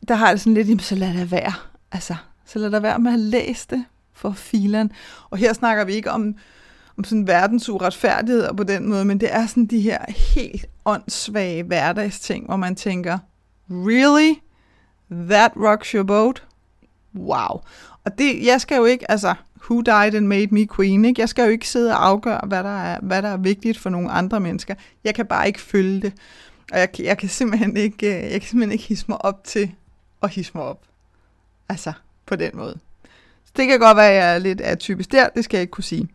der 0.07 0.15
har 0.15 0.31
det 0.31 0.41
sådan 0.41 0.53
lidt, 0.53 0.67
jamen, 0.67 0.79
så 0.79 0.95
lad 0.95 1.13
det 1.13 1.31
være. 1.31 1.53
Altså, 1.91 2.15
så 2.45 2.59
lad 2.59 2.71
det 2.71 2.83
være 2.83 2.99
med 2.99 3.13
at 3.13 3.19
læse 3.19 3.67
det 3.69 3.85
for 4.13 4.31
filen. 4.31 4.91
Og 5.29 5.37
her 5.37 5.53
snakker 5.53 5.85
vi 5.85 5.93
ikke 5.93 6.11
om, 6.11 6.35
om 6.97 7.03
sådan 7.03 7.27
verdens 7.27 7.69
uretfærdighed 7.69 8.53
på 8.57 8.63
den 8.63 8.89
måde, 8.89 9.05
men 9.05 9.19
det 9.19 9.35
er 9.35 9.47
sådan 9.47 9.65
de 9.65 9.81
her 9.81 10.05
helt 10.35 10.65
åndssvage 10.85 11.63
hverdagsting, 11.63 12.45
hvor 12.45 12.55
man 12.55 12.75
tænker, 12.75 13.17
really? 13.69 14.33
That 15.29 15.51
rocks 15.55 15.89
your 15.89 16.03
boat? 16.03 16.43
Wow. 17.15 17.61
Og 18.05 18.17
det, 18.17 18.45
jeg 18.45 18.61
skal 18.61 18.75
jo 18.77 18.85
ikke, 18.85 19.11
altså, 19.11 19.33
who 19.69 19.81
died 19.81 20.15
and 20.15 20.27
made 20.27 20.47
me 20.51 20.67
queen. 20.75 21.05
Ikke? 21.05 21.21
Jeg 21.21 21.29
skal 21.29 21.43
jo 21.43 21.49
ikke 21.49 21.67
sidde 21.67 21.91
og 21.91 22.07
afgøre, 22.07 22.41
hvad 22.47 22.63
der, 22.63 22.79
er, 22.79 22.99
hvad 23.01 23.21
der 23.21 23.29
er 23.29 23.37
vigtigt 23.37 23.77
for 23.77 23.89
nogle 23.89 24.11
andre 24.11 24.39
mennesker. 24.39 24.75
Jeg 25.03 25.15
kan 25.15 25.25
bare 25.25 25.47
ikke 25.47 25.61
følge 25.61 26.01
det. 26.01 26.13
Og 26.71 26.79
jeg, 26.79 26.89
jeg 26.99 27.17
kan 27.17 27.29
simpelthen 27.29 27.77
ikke, 27.77 28.07
øh, 28.07 28.31
jeg 28.31 28.41
kan 28.41 28.49
simpelthen 28.49 28.71
ikke 28.71 28.83
hisse 28.83 29.05
mig 29.07 29.25
op 29.25 29.43
til 29.43 29.71
at 30.23 30.29
hisse 30.29 30.51
mig 30.55 30.63
op. 30.63 30.81
Altså, 31.69 31.93
på 32.25 32.35
den 32.35 32.51
måde. 32.53 32.79
Så 33.45 33.51
det 33.55 33.67
kan 33.67 33.79
godt 33.79 33.97
være, 33.97 34.09
at 34.09 34.15
jeg 34.15 34.35
er 34.35 34.39
lidt 34.39 34.61
atypisk 34.61 35.11
der, 35.11 35.29
det 35.29 35.43
skal 35.43 35.57
jeg 35.57 35.61
ikke 35.61 35.71
kunne 35.71 35.83
sige. 35.83 36.07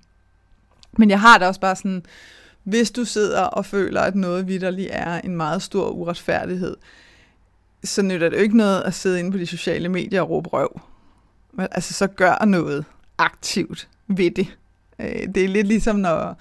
Men 0.99 1.11
jeg 1.11 1.21
har 1.21 1.39
det 1.39 1.49
også 1.49 1.61
bare 1.61 1.77
sådan, 1.77 2.03
hvis 2.63 2.91
du 2.91 3.05
sidder 3.05 3.43
og 3.43 3.67
føler, 3.67 4.01
at 4.01 4.15
noget 4.15 4.49
vidderligt 4.49 4.89
er 4.93 5.21
en 5.21 5.37
meget 5.37 5.63
stor 5.63 5.91
uretfærdighed, 5.91 6.77
så 7.85 8.03
nytter 8.03 8.29
det 8.29 8.37
jo 8.37 8.43
ikke 8.43 8.57
noget 8.57 8.83
at 8.83 8.95
sidde 8.95 9.19
inde 9.19 9.33
på 9.33 9.39
de 9.39 9.47
sociale 9.47 9.89
medier 9.89 10.23
og 10.23 10.31
råbe 10.31 10.49
røv. 10.49 10.81
Altså, 11.59 11.95
så 11.95 12.07
gør 12.07 12.45
noget 12.45 12.85
aktivt 13.19 13.89
ved 14.07 14.31
det. 14.31 14.57
Øh, 14.99 15.35
det 15.35 15.45
er 15.45 15.49
lidt 15.49 15.67
ligesom, 15.67 15.97
når, 15.97 16.39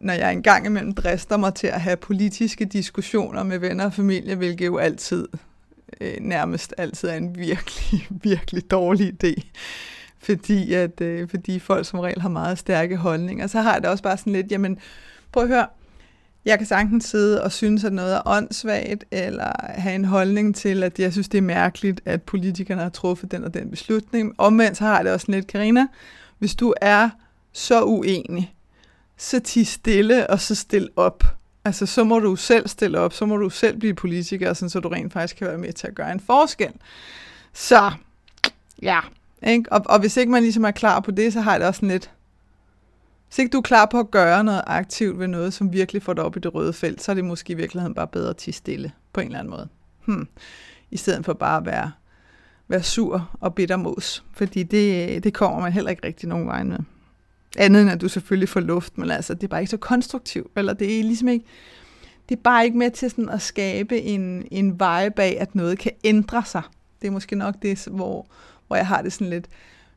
når 0.00 0.12
jeg 0.12 0.32
engang 0.32 0.66
imellem 0.66 0.94
drister 0.94 1.36
mig 1.36 1.54
til 1.54 1.66
at 1.66 1.80
have 1.80 1.96
politiske 1.96 2.64
diskussioner 2.64 3.42
med 3.42 3.58
venner 3.58 3.84
og 3.84 3.92
familie, 3.92 4.34
hvilket 4.34 4.66
jo 4.66 4.78
altid, 4.78 5.28
øh, 6.00 6.14
nærmest 6.20 6.74
altid 6.78 7.08
er 7.08 7.14
en 7.14 7.38
virkelig, 7.38 8.06
virkelig 8.30 8.70
dårlig 8.70 9.24
idé. 9.24 9.42
Fordi, 10.18 10.74
at, 10.74 11.00
øh, 11.00 11.28
fordi 11.28 11.58
folk 11.58 11.86
som 11.86 12.00
regel 12.00 12.20
har 12.20 12.28
meget 12.28 12.58
stærke 12.58 12.96
holdninger. 12.96 13.46
Så 13.46 13.60
har 13.60 13.72
jeg 13.72 13.82
det 13.82 13.90
også 13.90 14.02
bare 14.02 14.16
sådan 14.16 14.32
lidt, 14.32 14.52
jamen, 14.52 14.78
prøv 15.32 15.42
at 15.42 15.48
høre, 15.48 15.66
jeg 16.44 16.58
kan 16.58 16.66
sagtens 16.66 17.04
sidde 17.04 17.42
og 17.42 17.52
synes, 17.52 17.84
at 17.84 17.92
noget 17.92 18.14
er 18.14 18.22
åndssvagt, 18.26 19.04
eller 19.10 19.52
have 19.68 19.94
en 19.94 20.04
holdning 20.04 20.56
til, 20.56 20.82
at 20.82 20.98
jeg 20.98 21.12
synes, 21.12 21.28
det 21.28 21.38
er 21.38 21.42
mærkeligt, 21.42 22.00
at 22.04 22.22
politikerne 22.22 22.82
har 22.82 22.88
truffet 22.88 23.30
den 23.30 23.44
og 23.44 23.54
den 23.54 23.70
beslutning. 23.70 24.34
Omvendt 24.38 24.76
så 24.76 24.84
har 24.84 24.96
jeg 24.96 25.04
det 25.04 25.12
også 25.12 25.26
lidt, 25.28 25.46
Karina, 25.46 25.86
hvis 26.38 26.54
du 26.54 26.74
er 26.80 27.10
så 27.52 27.84
uenig, 27.84 28.54
så 29.16 29.40
ti 29.40 29.64
stille 29.64 30.30
og 30.30 30.40
så 30.40 30.54
stil 30.54 30.88
op. 30.96 31.24
Altså, 31.64 31.86
så 31.86 32.04
må 32.04 32.18
du 32.18 32.36
selv 32.36 32.68
stille 32.68 32.98
op, 32.98 33.12
så 33.12 33.26
må 33.26 33.36
du 33.36 33.50
selv 33.50 33.78
blive 33.78 33.94
politiker, 33.94 34.52
sådan, 34.52 34.70
så 34.70 34.80
du 34.80 34.88
rent 34.88 35.12
faktisk 35.12 35.36
kan 35.36 35.46
være 35.46 35.58
med 35.58 35.72
til 35.72 35.86
at 35.86 35.94
gøre 35.94 36.12
en 36.12 36.20
forskel. 36.20 36.72
Så, 37.52 37.90
ja. 38.82 39.00
Ikke? 39.46 39.72
Og, 39.72 39.82
og 39.84 40.00
hvis 40.00 40.16
ikke 40.16 40.32
man 40.32 40.42
ligesom 40.42 40.64
er 40.64 40.70
klar 40.70 41.00
på 41.00 41.10
det, 41.10 41.32
så 41.32 41.40
har 41.40 41.50
jeg 41.50 41.60
det 41.60 41.68
også 41.68 41.78
sådan 41.78 41.88
lidt, 41.88 42.10
hvis 43.32 43.38
ikke 43.38 43.52
du 43.52 43.58
er 43.58 43.62
klar 43.62 43.86
på 43.86 43.98
at 43.98 44.10
gøre 44.10 44.44
noget 44.44 44.62
aktivt 44.66 45.18
ved 45.18 45.28
noget, 45.28 45.54
som 45.54 45.72
virkelig 45.72 46.02
får 46.02 46.12
dig 46.12 46.24
op 46.24 46.36
i 46.36 46.40
det 46.40 46.54
røde 46.54 46.72
felt, 46.72 47.02
så 47.02 47.12
er 47.12 47.14
det 47.14 47.24
måske 47.24 47.52
i 47.52 47.56
virkeligheden 47.56 47.94
bare 47.94 48.06
bedre 48.06 48.30
at 48.30 48.36
tige 48.36 48.54
stille 48.54 48.92
på 49.12 49.20
en 49.20 49.26
eller 49.26 49.38
anden 49.38 49.50
måde. 49.50 49.68
Hmm. 50.04 50.28
I 50.90 50.96
stedet 50.96 51.24
for 51.24 51.32
bare 51.32 51.56
at 51.56 51.66
være, 51.66 51.92
være 52.68 52.82
sur 52.82 53.30
og 53.40 53.54
bitter 53.54 53.76
mos, 53.76 54.24
Fordi 54.34 54.62
det, 54.62 55.24
det 55.24 55.34
kommer 55.34 55.60
man 55.60 55.72
heller 55.72 55.90
ikke 55.90 56.06
rigtig 56.06 56.28
nogen 56.28 56.46
vej 56.46 56.62
med. 56.62 56.78
Andet 57.58 57.82
end 57.82 57.90
at 57.90 58.00
du 58.00 58.08
selvfølgelig 58.08 58.48
får 58.48 58.60
luft, 58.60 58.98
men 58.98 59.10
altså, 59.10 59.34
det 59.34 59.44
er 59.44 59.48
bare 59.48 59.60
ikke 59.60 59.70
så 59.70 59.76
konstruktivt. 59.76 60.52
Eller 60.56 60.72
det 60.72 60.98
er 60.98 61.02
ligesom 61.02 61.28
ikke, 61.28 61.44
det 62.28 62.36
er 62.36 62.42
bare 62.42 62.64
ikke 62.64 62.78
med 62.78 62.90
til 62.90 63.10
sådan 63.10 63.28
at 63.28 63.42
skabe 63.42 64.00
en, 64.00 64.46
en 64.50 64.80
vej 64.80 65.08
bag, 65.08 65.40
at 65.40 65.54
noget 65.54 65.78
kan 65.78 65.92
ændre 66.04 66.44
sig. 66.44 66.62
Det 67.02 67.08
er 67.08 67.12
måske 67.12 67.36
nok 67.36 67.54
det, 67.62 67.88
hvor, 67.90 68.26
hvor 68.66 68.76
jeg 68.76 68.86
har 68.86 69.02
det 69.02 69.12
sådan 69.12 69.30
lidt, 69.30 69.48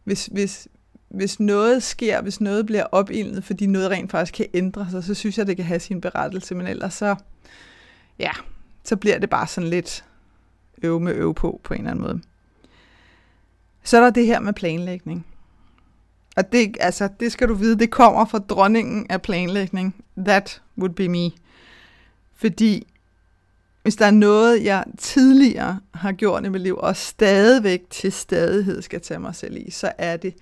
hvis, 0.03 0.25
hvis, 0.25 0.67
hvis 1.15 1.39
noget 1.39 1.83
sker, 1.83 2.21
hvis 2.21 2.41
noget 2.41 2.65
bliver 2.65 2.83
opildnet, 2.83 3.43
fordi 3.43 3.65
noget 3.65 3.91
rent 3.91 4.11
faktisk 4.11 4.33
kan 4.33 4.45
ændre 4.53 4.87
sig, 4.91 5.03
så 5.03 5.13
synes 5.13 5.37
jeg, 5.37 5.47
det 5.47 5.55
kan 5.55 5.65
have 5.65 5.79
sin 5.79 6.01
berettelse, 6.01 6.55
men 6.55 6.67
ellers 6.67 6.93
så, 6.93 7.15
ja, 8.19 8.31
så 8.83 8.95
bliver 8.95 9.19
det 9.19 9.29
bare 9.29 9.47
sådan 9.47 9.69
lidt 9.69 10.05
øve 10.83 10.99
med 10.99 11.13
øve 11.15 11.33
på, 11.33 11.61
på 11.63 11.73
en 11.73 11.79
eller 11.79 11.91
anden 11.91 12.05
måde. 12.05 12.21
Så 13.83 13.97
er 13.97 14.01
der 14.01 14.09
det 14.09 14.25
her 14.25 14.39
med 14.39 14.53
planlægning. 14.53 15.25
Og 16.35 16.51
det, 16.51 16.77
altså, 16.79 17.09
det 17.19 17.31
skal 17.31 17.47
du 17.47 17.53
vide, 17.53 17.79
det 17.79 17.91
kommer 17.91 18.25
fra 18.25 18.39
dronningen 18.39 19.05
af 19.09 19.21
planlægning. 19.21 20.03
That 20.17 20.61
would 20.77 20.93
be 20.93 21.09
me. 21.09 21.31
Fordi 22.35 22.87
hvis 23.83 23.95
der 23.95 24.05
er 24.05 24.11
noget, 24.11 24.63
jeg 24.63 24.83
tidligere 24.97 25.79
har 25.93 26.11
gjort 26.11 26.45
i 26.45 26.49
mit 26.49 26.61
liv, 26.61 26.77
og 26.77 26.95
stadigvæk 26.95 27.81
til 27.89 28.11
stadighed 28.11 28.81
skal 28.81 29.01
tage 29.01 29.19
mig 29.19 29.35
selv 29.35 29.57
i, 29.57 29.71
så 29.71 29.91
er 29.97 30.17
det 30.17 30.35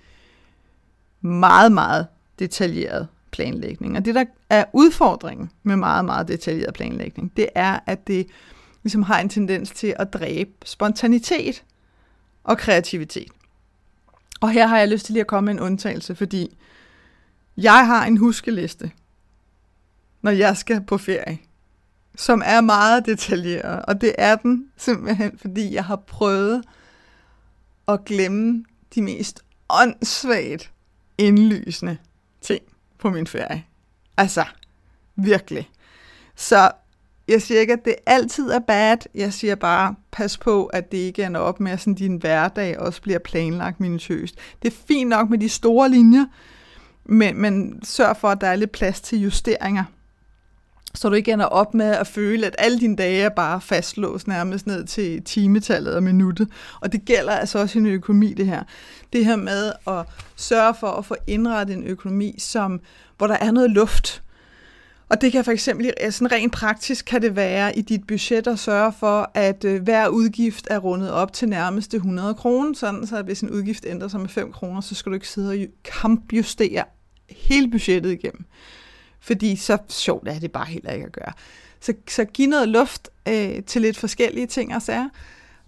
meget, 1.24 1.72
meget 1.72 2.06
detaljeret 2.38 3.08
planlægning. 3.30 3.96
Og 3.96 4.04
det, 4.04 4.14
der 4.14 4.24
er 4.50 4.64
udfordringen 4.72 5.50
med 5.62 5.76
meget, 5.76 6.04
meget 6.04 6.28
detaljeret 6.28 6.74
planlægning, 6.74 7.32
det 7.36 7.48
er, 7.54 7.78
at 7.86 8.06
det 8.06 8.26
ligesom 8.82 9.02
har 9.02 9.20
en 9.20 9.28
tendens 9.28 9.70
til 9.70 9.94
at 9.98 10.12
dræbe 10.12 10.50
spontanitet 10.64 11.64
og 12.44 12.58
kreativitet. 12.58 13.28
Og 14.40 14.50
her 14.50 14.66
har 14.66 14.78
jeg 14.78 14.88
lyst 14.88 15.06
til 15.06 15.12
lige 15.12 15.20
at 15.20 15.26
komme 15.26 15.44
med 15.46 15.54
en 15.54 15.60
undtagelse, 15.60 16.14
fordi 16.14 16.58
jeg 17.56 17.86
har 17.86 18.06
en 18.06 18.16
huskeliste, 18.16 18.90
når 20.22 20.30
jeg 20.30 20.56
skal 20.56 20.80
på 20.80 20.98
ferie, 20.98 21.38
som 22.16 22.42
er 22.44 22.60
meget 22.60 23.06
detaljeret. 23.06 23.84
Og 23.84 24.00
det 24.00 24.14
er 24.18 24.36
den 24.36 24.68
simpelthen, 24.76 25.38
fordi 25.38 25.74
jeg 25.74 25.84
har 25.84 25.96
prøvet 25.96 26.64
at 27.88 28.04
glemme 28.04 28.64
de 28.94 29.02
mest 29.02 29.44
åndssvagt 29.70 30.73
indlysende 31.18 31.96
ting 32.40 32.62
på 32.98 33.10
min 33.10 33.26
ferie. 33.26 33.64
Altså, 34.16 34.44
virkelig. 35.16 35.70
Så 36.36 36.70
jeg 37.28 37.42
siger 37.42 37.60
ikke, 37.60 37.72
at 37.72 37.84
det 37.84 37.94
altid 38.06 38.50
er 38.50 38.58
bad. 38.58 38.96
Jeg 39.14 39.32
siger 39.32 39.54
bare, 39.54 39.94
pas 40.12 40.38
på, 40.38 40.66
at 40.66 40.92
det 40.92 40.98
ikke 40.98 41.24
ender 41.24 41.40
op 41.40 41.60
med, 41.60 41.72
at 41.72 41.80
sådan 41.80 41.94
din 41.94 42.16
hverdag 42.16 42.78
også 42.78 43.02
bliver 43.02 43.18
planlagt 43.18 43.80
minutiøst. 43.80 44.34
Det 44.62 44.72
er 44.72 44.76
fint 44.88 45.08
nok 45.08 45.30
med 45.30 45.38
de 45.38 45.48
store 45.48 45.88
linjer, 45.88 46.24
men, 47.04 47.36
men 47.36 47.80
sørg 47.84 48.16
for, 48.16 48.28
at 48.28 48.40
der 48.40 48.46
er 48.46 48.56
lidt 48.56 48.72
plads 48.72 49.00
til 49.00 49.18
justeringer 49.20 49.84
så 50.94 51.08
du 51.08 51.14
ikke 51.14 51.32
ender 51.32 51.46
op 51.46 51.74
med 51.74 51.86
at 51.86 52.06
føle, 52.06 52.46
at 52.46 52.56
alle 52.58 52.80
dine 52.80 52.96
dage 52.96 53.22
er 53.22 53.28
bare 53.28 53.60
fastlåst 53.60 54.28
nærmest 54.28 54.66
ned 54.66 54.84
til 54.84 55.22
timetallet 55.22 55.94
og 55.94 56.02
minuttet. 56.02 56.48
Og 56.80 56.92
det 56.92 57.04
gælder 57.04 57.32
altså 57.32 57.58
også 57.58 57.78
i 57.78 57.80
en 57.80 57.86
økonomi, 57.86 58.34
det 58.34 58.46
her. 58.46 58.62
Det 59.12 59.24
her 59.24 59.36
med 59.36 59.72
at 59.86 60.06
sørge 60.36 60.74
for 60.80 60.86
at 60.86 61.04
få 61.04 61.16
indrettet 61.26 61.76
en 61.76 61.84
økonomi, 61.84 62.34
som, 62.38 62.80
hvor 63.18 63.26
der 63.26 63.36
er 63.40 63.50
noget 63.50 63.70
luft. 63.70 64.22
Og 65.08 65.20
det 65.20 65.32
kan 65.32 65.44
for 65.44 65.52
eksempel, 65.52 65.92
sådan 66.10 66.32
rent 66.32 66.52
praktisk 66.52 67.04
kan 67.04 67.22
det 67.22 67.36
være 67.36 67.78
i 67.78 67.82
dit 67.82 68.06
budget 68.06 68.46
at 68.46 68.58
sørge 68.58 68.92
for, 68.92 69.30
at 69.34 69.64
øh, 69.64 69.82
hver 69.82 70.08
udgift 70.08 70.66
er 70.70 70.78
rundet 70.78 71.10
op 71.10 71.32
til 71.32 71.48
nærmeste 71.48 71.96
100 71.96 72.34
kroner, 72.34 72.74
sådan 72.74 73.06
så 73.06 73.22
hvis 73.22 73.40
en 73.40 73.50
udgift 73.50 73.84
ændrer 73.88 74.08
sig 74.08 74.20
med 74.20 74.28
5 74.28 74.52
kroner, 74.52 74.80
så 74.80 74.94
skal 74.94 75.10
du 75.10 75.14
ikke 75.14 75.28
sidde 75.28 75.50
og 75.50 75.56
kampjustere 75.84 76.84
hele 77.30 77.70
budgettet 77.70 78.12
igennem 78.12 78.44
fordi 79.24 79.56
så 79.56 79.78
sjovt 79.88 80.28
er 80.28 80.38
det 80.38 80.52
bare 80.52 80.66
heller 80.66 80.90
ikke 80.90 81.06
at 81.06 81.12
gøre. 81.12 81.32
Så, 81.80 81.94
så 82.08 82.24
giv 82.24 82.48
noget 82.48 82.68
luft 82.68 83.08
øh, 83.28 83.62
til 83.62 83.82
lidt 83.82 83.98
forskellige 83.98 84.46
ting 84.46 84.74
og 84.74 84.82
sager. 84.82 85.08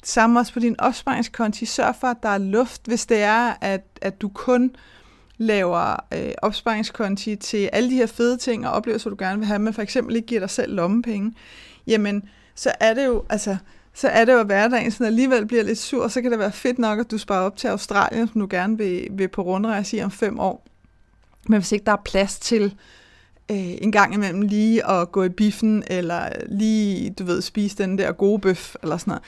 Samme 0.05 0.41
også 0.41 0.53
på 0.53 0.61
din 0.61 0.81
opsparingskonti. 0.81 1.67
Sørg 1.67 1.95
for, 2.01 2.07
at 2.07 2.17
der 2.23 2.29
er 2.29 2.39
luft, 2.39 2.83
hvis 2.87 3.07
det 3.07 3.23
er, 3.23 3.55
at, 3.61 3.83
at 4.03 4.21
du 4.21 4.29
kun 4.29 4.77
laver 5.39 5.97
øh, 6.15 6.33
opsparingskonti 6.43 7.37
til 7.37 7.71
alle 7.73 7.91
de 7.91 7.95
her 7.95 8.07
fede 8.07 8.37
ting 8.37 8.67
og 8.67 8.73
oplevelser, 8.73 9.11
du 9.11 9.17
gerne 9.19 9.39
vil 9.39 9.47
have, 9.47 9.59
men 9.59 9.75
for 9.75 9.83
eksempel 9.83 10.17
ikke 10.17 10.27
giver 10.27 10.41
dig 10.41 10.51
selv 10.51 10.75
lommepenge, 10.75 11.35
jamen, 11.87 12.29
så 12.55 12.73
er 12.81 12.95
det 12.95 13.07
jo, 13.07 13.25
altså, 13.31 13.57
så 13.95 14.09
er 14.09 14.25
det 14.25 14.33
jo 14.33 14.43
hverdagen, 14.43 14.91
sådan 14.91 15.07
alligevel 15.07 15.47
bliver 15.47 15.63
lidt 15.63 15.79
sur, 15.79 16.09
så 16.09 16.23
kan 16.23 16.31
det 16.31 16.39
være 16.39 16.53
fedt 16.53 16.79
nok, 16.79 16.99
at 16.99 17.11
du 17.11 17.19
sparer 17.19 17.47
op 17.47 17.57
til 17.57 17.69
Australien, 17.69 18.29
som 18.29 18.41
du 18.41 18.47
gerne 18.51 18.79
vil, 18.79 19.09
vil 19.11 19.29
på 19.29 19.43
rundrejse 19.43 19.97
i 19.97 20.03
om 20.03 20.11
fem 20.11 20.41
år. 20.41 20.67
Men 21.49 21.61
hvis 21.61 21.73
ikke 21.73 21.85
der 21.85 21.93
er 21.93 22.03
plads 22.05 22.39
til 22.39 22.75
øh, 23.51 23.57
en 23.59 23.93
gang 23.93 24.15
imellem 24.15 24.41
lige 24.41 24.87
at 24.87 25.13
gå 25.13 25.23
i 25.23 25.29
biffen, 25.29 25.85
eller 25.87 26.29
lige, 26.49 27.11
du 27.11 27.25
ved, 27.25 27.43
spise 27.43 27.79
den 27.79 27.99
der 27.99 28.13
gode 28.13 28.39
bøf, 28.39 28.75
eller 28.83 28.97
sådan 28.97 29.19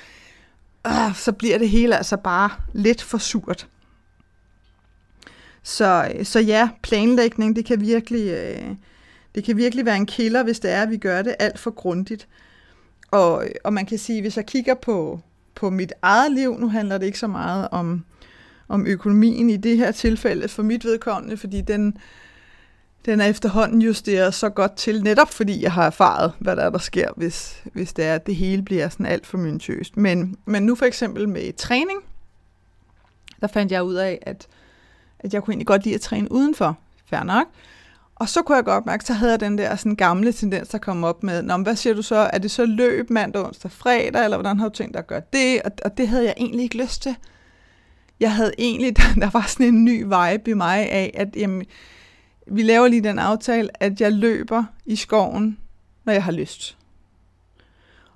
noget, 0.85 1.09
øh, 1.09 1.17
så 1.17 1.33
bliver 1.33 1.59
det 1.59 1.69
hele 1.69 1.97
altså 1.97 2.17
bare 2.17 2.51
lidt 2.73 3.03
for 3.03 3.19
surt. 3.19 3.69
Så, 5.63 6.13
så 6.23 6.41
ja, 6.41 6.69
planlægning, 6.83 7.57
det 7.57 7.65
kan 7.65 7.81
virkelig... 7.81 8.31
Øh, 8.31 8.75
det 9.35 9.45
kan 9.45 9.57
virkelig 9.57 9.85
være 9.85 9.97
en 9.97 10.07
killer, 10.07 10.43
hvis 10.43 10.61
det 10.61 10.71
er, 10.71 10.83
at 10.83 10.91
vi 10.91 10.97
gør 10.97 11.23
det 11.23 11.35
alt 11.39 11.59
for 11.59 11.71
grundigt. 11.71 12.29
Og, 13.11 13.45
og 13.65 13.73
man 13.73 13.87
kan 13.87 13.99
sige, 13.99 14.21
hvis 14.21 14.37
jeg 14.37 14.47
kigger 14.47 14.75
på, 14.75 15.21
på 15.55 15.71
mit 15.71 15.93
eget 16.03 16.33
liv, 16.33 16.59
nu 16.59 16.69
handler 16.69 16.99
det 16.99 17.07
ikke 17.07 17.19
så 17.19 17.27
meget 17.27 17.69
om, 17.71 18.05
om 18.69 18.87
økonomien 18.87 19.51
i 19.51 19.57
det 19.57 19.77
her 19.77 19.91
tilfælde 19.91 20.49
for 20.49 20.63
mit 20.63 20.85
vedkommende, 20.85 21.37
fordi 21.37 21.61
den, 21.61 21.97
den 23.09 23.21
er 23.21 23.27
efterhånden 23.27 23.83
justeret 23.83 24.35
så 24.35 24.49
godt 24.49 24.77
til, 24.77 25.03
netop 25.03 25.31
fordi 25.31 25.63
jeg 25.63 25.73
har 25.73 25.87
erfaret, 25.87 26.33
hvad 26.39 26.57
der 26.57 26.63
er, 26.63 26.71
der 26.71 26.79
sker, 26.79 27.11
hvis, 27.17 27.63
hvis 27.73 27.93
det 27.93 28.05
er, 28.05 28.15
at 28.15 28.27
det 28.27 28.37
hele 28.37 28.63
bliver 28.63 28.89
sådan 28.89 29.07
alt 29.07 29.27
for 29.27 29.39
myntøst. 29.39 29.97
Men, 29.97 30.37
men 30.45 30.63
nu 30.63 30.75
for 30.75 30.87
eksempel 30.87 31.29
med 31.29 31.53
træning, 31.53 32.01
der 33.41 33.47
fandt 33.47 33.73
jeg 33.73 33.83
ud 33.83 33.95
af, 33.95 34.19
at, 34.23 34.47
at 35.19 35.35
jeg 35.35 35.43
kunne 35.43 35.53
egentlig 35.53 35.67
godt 35.67 35.85
lide 35.85 35.95
at 35.95 36.01
træne 36.01 36.33
udenfor. 36.33 36.79
Fair 37.11 37.23
nok. 37.23 37.47
Og 38.15 38.29
så 38.29 38.43
kunne 38.43 38.57
jeg 38.57 38.65
godt 38.65 38.87
mærke, 38.87 39.05
så 39.05 39.13
havde 39.13 39.33
jeg 39.33 39.41
den 39.41 39.59
der 39.59 39.77
sådan 39.77 39.97
gamle 39.97 40.33
tendens, 40.33 40.69
der 40.69 40.79
kom 40.79 41.05
op 41.05 41.23
med, 41.23 41.43
Nå, 41.43 41.57
hvad 41.57 41.77
siger 41.77 41.95
du 41.95 42.03
så? 42.03 42.31
Er 42.33 42.39
det 42.39 42.51
så 42.51 42.67
løb 42.67 43.11
mandag, 43.11 43.45
onsdag, 43.45 43.71
fredag, 43.71 44.25
eller 44.25 44.37
hvordan 44.37 44.61
har 44.61 44.69
du 44.69 44.75
tænkt 44.75 44.95
dig 44.95 44.99
at 44.99 45.07
gøre 45.07 45.23
det? 45.33 45.63
Og, 45.63 45.71
og 45.85 45.99
det 45.99 46.09
havde 46.09 46.25
jeg 46.25 46.35
egentlig 46.37 46.63
ikke 46.63 46.83
lyst 46.83 47.03
til. 47.03 47.17
jeg 48.21 48.35
havde 48.35 48.53
egentlig, 48.59 48.97
der 49.23 49.31
var 49.31 49.45
sådan 49.49 49.67
en 49.67 49.85
ny 49.85 50.03
vibe 50.03 50.51
i 50.51 50.55
mig 50.55 50.91
af, 50.91 51.11
at 51.15 51.29
jamen, 51.37 51.67
vi 52.51 52.63
laver 52.63 52.89
lige 52.89 53.03
den 53.03 53.19
aftale, 53.19 53.83
at 53.83 54.01
jeg 54.01 54.13
løber 54.13 54.65
i 54.87 54.97
skoven, 54.97 55.59
når 56.05 56.13
jeg 56.13 56.25
har 56.25 56.33
lyst. 56.33 56.77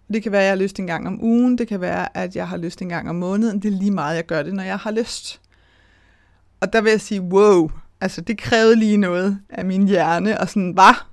Og 0.09 0.15
det 0.15 0.23
kan 0.23 0.33
være, 0.33 0.41
at 0.43 0.47
jeg 0.47 0.57
har 0.57 0.63
lyst 0.63 0.79
en 0.79 0.87
gang 0.87 1.07
om 1.07 1.25
ugen, 1.25 1.59
det 1.59 1.69
kan 1.69 1.81
være, 1.81 2.17
at 2.17 2.37
jeg 2.37 2.49
har 2.49 2.57
lyst 2.57 2.83
en 2.83 2.89
gang 2.89 3.09
om 3.11 3.17
måneden. 3.17 3.63
Det 3.63 3.73
er 3.73 3.79
lige 3.79 3.91
meget, 3.91 4.17
jeg 4.17 4.27
gør 4.27 4.43
det, 4.43 4.55
når 4.55 4.63
jeg 4.63 4.79
har 4.79 4.91
lyst. 4.91 5.41
Og 6.61 6.73
der 6.73 6.81
vil 6.81 6.91
jeg 6.91 7.01
sige, 7.01 7.21
wow, 7.21 7.71
altså 8.01 8.21
det 8.21 8.39
krævede 8.39 8.77
lige 8.77 8.97
noget 8.97 9.39
af 9.49 9.65
min 9.65 9.89
hjerne, 9.89 10.41
og 10.41 10.49
sådan, 10.49 10.77
var 10.77 11.13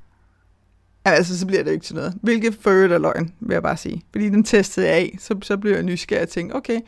Altså, 1.05 1.39
så 1.39 1.47
bliver 1.47 1.63
det 1.63 1.71
ikke 1.71 1.85
til 1.85 1.95
noget. 1.95 2.13
Hvilket 2.21 2.57
ført 2.61 2.91
er 2.91 2.97
løgn, 2.97 3.33
vil 3.39 3.53
jeg 3.53 3.63
bare 3.63 3.77
sige. 3.77 4.03
Fordi 4.11 4.29
den 4.29 4.43
testede 4.43 4.87
jeg 4.87 4.95
af, 4.95 5.15
så, 5.19 5.35
så 5.41 5.57
blev 5.57 5.73
jeg 5.73 5.83
nysgerrig 5.83 6.23
og 6.23 6.29
tænkte, 6.29 6.53
okay, 6.55 6.79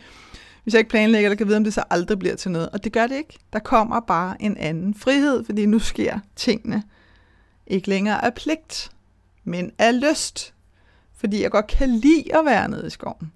hvis 0.64 0.74
jeg 0.74 0.80
ikke 0.80 0.90
planlægger, 0.90 1.30
der 1.30 1.36
kan 1.36 1.48
vide, 1.48 1.58
om 1.58 1.64
det 1.64 1.74
så 1.74 1.84
aldrig 1.90 2.20
bliver 2.20 2.36
til 2.36 2.52
noget. 2.52 2.70
Og 2.70 2.84
det 2.84 2.94
gør 2.94 3.08
det 3.08 3.16
ikke. 3.16 3.40
Der 3.54 3.60
kommer 3.60 4.00
bare 4.00 4.42
en 4.42 4.58
anden 4.58 4.94
frihed, 4.94 5.46
fordi 5.46 5.66
nu 5.66 5.80
sker 5.80 6.20
tingene 6.36 6.84
ikke 7.68 7.90
længere 7.90 8.26
af 8.26 8.34
pligt, 8.34 8.92
men 9.44 9.72
af 9.78 10.02
lyst. 10.02 10.54
Fordi 11.16 11.42
jeg 11.42 11.52
godt 11.52 11.68
kan 11.68 11.90
lide 11.90 12.38
at 12.38 12.46
være 12.46 12.70
nede 12.70 12.88
i 12.88 12.90
skoven. 12.90 13.32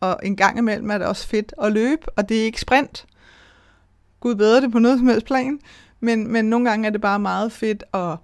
Og 0.00 0.20
en 0.22 0.36
gang 0.36 0.58
imellem 0.58 0.90
er 0.90 0.98
det 0.98 1.06
også 1.06 1.28
fedt 1.28 1.54
at 1.62 1.72
løbe, 1.72 2.02
og 2.16 2.28
det 2.28 2.40
er 2.40 2.44
ikke 2.44 2.60
sprint. 2.60 3.06
Gud 4.20 4.34
bedre 4.34 4.60
det 4.60 4.72
på 4.72 4.78
noget 4.78 4.98
som 4.98 5.08
helst 5.08 5.26
plan. 5.26 5.58
Men, 6.00 6.32
men 6.32 6.44
nogle 6.44 6.70
gange 6.70 6.86
er 6.86 6.90
det 6.90 7.00
bare 7.00 7.18
meget 7.18 7.52
fedt 7.52 7.84
at, 7.94 8.16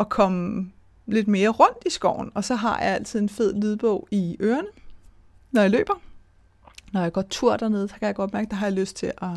at 0.00 0.08
komme 0.08 0.72
lidt 1.06 1.28
mere 1.28 1.48
rundt 1.48 1.78
i 1.86 1.90
skoven. 1.90 2.30
Og 2.34 2.44
så 2.44 2.54
har 2.54 2.78
jeg 2.78 2.88
altid 2.88 3.20
en 3.20 3.28
fed 3.28 3.54
lydbog 3.54 4.08
i 4.10 4.36
ørerne, 4.40 4.68
når 5.50 5.62
jeg 5.62 5.70
løber 5.70 5.94
når 6.92 7.02
jeg 7.02 7.12
går 7.12 7.22
tur 7.22 7.56
dernede, 7.56 7.88
så 7.88 7.94
kan 7.94 8.06
jeg 8.06 8.14
godt 8.14 8.32
mærke, 8.32 8.46
at 8.46 8.50
der 8.50 8.56
har 8.56 8.66
jeg 8.66 8.72
lyst 8.72 8.96
til 8.96 9.12
at, 9.22 9.28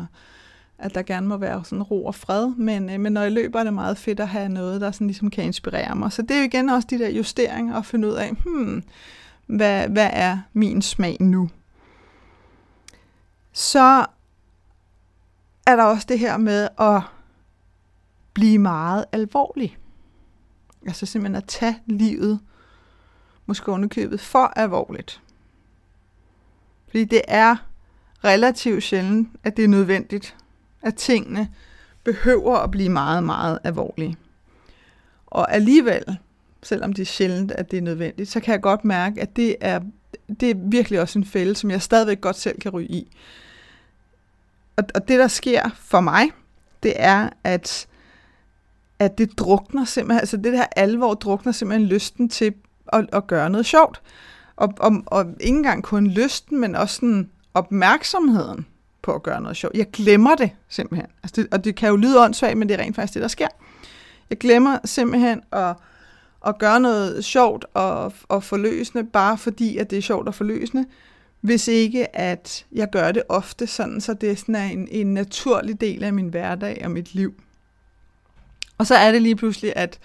at 0.78 0.94
der 0.94 1.02
gerne 1.02 1.26
må 1.26 1.36
være 1.36 1.64
sådan 1.64 1.82
ro 1.82 2.04
og 2.04 2.14
fred, 2.14 2.48
men, 2.56 2.90
øh, 2.90 3.00
men 3.00 3.12
når 3.12 3.20
jeg 3.20 3.32
løber, 3.32 3.60
er 3.60 3.64
det 3.64 3.74
meget 3.74 3.98
fedt 3.98 4.20
at 4.20 4.28
have 4.28 4.48
noget, 4.48 4.80
der 4.80 4.90
sådan 4.90 5.06
ligesom 5.06 5.30
kan 5.30 5.44
inspirere 5.44 5.94
mig. 5.94 6.12
Så 6.12 6.22
det 6.22 6.30
er 6.30 6.38
jo 6.38 6.44
igen 6.44 6.68
også 6.68 6.88
de 6.90 6.98
der 6.98 7.08
justeringer 7.08 7.76
at 7.76 7.86
finde 7.86 8.08
ud 8.08 8.12
af, 8.12 8.30
hmm, 8.30 8.82
hvad, 9.46 9.88
hvad 9.88 10.10
er 10.12 10.38
min 10.52 10.82
smag 10.82 11.16
nu? 11.20 11.50
Så 13.52 14.06
er 15.66 15.76
der 15.76 15.84
også 15.84 16.06
det 16.08 16.18
her 16.18 16.36
med 16.36 16.68
at 16.78 17.02
blive 18.32 18.58
meget 18.58 19.04
alvorlig. 19.12 19.78
Altså 20.86 21.06
simpelthen 21.06 21.34
at 21.36 21.44
tage 21.44 21.78
livet, 21.86 22.40
måske 23.46 23.72
underkøbet, 23.72 24.20
for 24.20 24.46
alvorligt. 24.56 25.22
Fordi 26.90 27.04
det 27.04 27.22
er 27.28 27.56
relativt 28.24 28.82
sjældent, 28.82 29.28
at 29.44 29.56
det 29.56 29.64
er 29.64 29.68
nødvendigt, 29.68 30.36
at 30.82 30.94
tingene 30.94 31.48
behøver 32.04 32.56
at 32.56 32.70
blive 32.70 32.88
meget, 32.88 33.24
meget 33.24 33.58
alvorlige. 33.64 34.16
Og 35.26 35.54
alligevel, 35.54 36.18
selvom 36.62 36.92
det 36.92 37.02
er 37.02 37.06
sjældent, 37.06 37.52
at 37.52 37.70
det 37.70 37.76
er 37.76 37.82
nødvendigt, 37.82 38.30
så 38.30 38.40
kan 38.40 38.52
jeg 38.52 38.60
godt 38.60 38.84
mærke, 38.84 39.20
at 39.22 39.36
det 39.36 39.56
er, 39.60 39.80
det 40.40 40.50
er 40.50 40.54
virkelig 40.56 41.00
også 41.00 41.18
en 41.18 41.24
fælde, 41.24 41.54
som 41.54 41.70
jeg 41.70 41.82
stadigvæk 41.82 42.20
godt 42.20 42.36
selv 42.36 42.60
kan 42.60 42.70
ryge 42.70 42.88
i. 42.88 43.16
Og, 44.76 44.84
og 44.94 45.08
det, 45.08 45.18
der 45.18 45.28
sker 45.28 45.70
for 45.74 46.00
mig, 46.00 46.30
det 46.82 46.92
er, 46.96 47.28
at, 47.44 47.86
at 48.98 49.18
det 49.18 49.38
drukner 49.38 49.84
simpelthen, 49.84 50.20
altså 50.20 50.36
det 50.36 50.52
her 50.52 50.66
alvor 50.76 51.14
drukner 51.14 51.52
simpelthen 51.52 51.88
lysten 51.88 52.28
til 52.28 52.54
at, 52.92 53.06
at 53.12 53.26
gøre 53.26 53.50
noget 53.50 53.66
sjovt. 53.66 54.02
Og, 54.60 54.74
og, 54.78 55.02
og 55.06 55.26
ikke 55.40 55.56
engang 55.56 55.82
kun 55.82 56.06
lysten, 56.06 56.60
men 56.60 56.74
også 56.74 56.94
sådan 56.94 57.30
opmærksomheden 57.54 58.66
på 59.02 59.14
at 59.14 59.22
gøre 59.22 59.40
noget 59.40 59.56
sjovt. 59.56 59.74
Jeg 59.74 59.86
glemmer 59.92 60.34
det 60.34 60.50
simpelthen. 60.68 61.10
Altså 61.22 61.42
det, 61.42 61.54
og 61.54 61.64
det 61.64 61.76
kan 61.76 61.88
jo 61.88 61.96
lyde 61.96 62.20
åndssvagt, 62.20 62.58
men 62.58 62.68
det 62.68 62.74
er 62.74 62.78
rent 62.78 62.96
faktisk 62.96 63.14
det, 63.14 63.22
der 63.22 63.28
sker. 63.28 63.48
Jeg 64.30 64.38
glemmer 64.38 64.78
simpelthen 64.84 65.40
at, 65.52 65.76
at 66.46 66.58
gøre 66.58 66.80
noget 66.80 67.24
sjovt 67.24 67.64
og, 67.74 68.12
og 68.28 68.44
forløsende, 68.44 69.04
bare 69.04 69.38
fordi, 69.38 69.76
at 69.76 69.90
det 69.90 69.98
er 69.98 70.02
sjovt 70.02 70.28
og 70.28 70.34
forløsende, 70.34 70.86
hvis 71.40 71.68
ikke 71.68 72.16
at 72.16 72.66
jeg 72.72 72.88
gør 72.92 73.12
det 73.12 73.22
ofte, 73.28 73.66
sådan, 73.66 74.00
så 74.00 74.14
det 74.14 74.30
er 74.30 74.36
sådan 74.36 74.78
en, 74.78 74.88
en 74.90 75.14
naturlig 75.14 75.80
del 75.80 76.04
af 76.04 76.12
min 76.12 76.28
hverdag 76.28 76.80
og 76.84 76.90
mit 76.90 77.14
liv. 77.14 77.34
Og 78.78 78.86
så 78.86 78.94
er 78.94 79.12
det 79.12 79.22
lige 79.22 79.36
pludselig, 79.36 79.72
at 79.76 79.98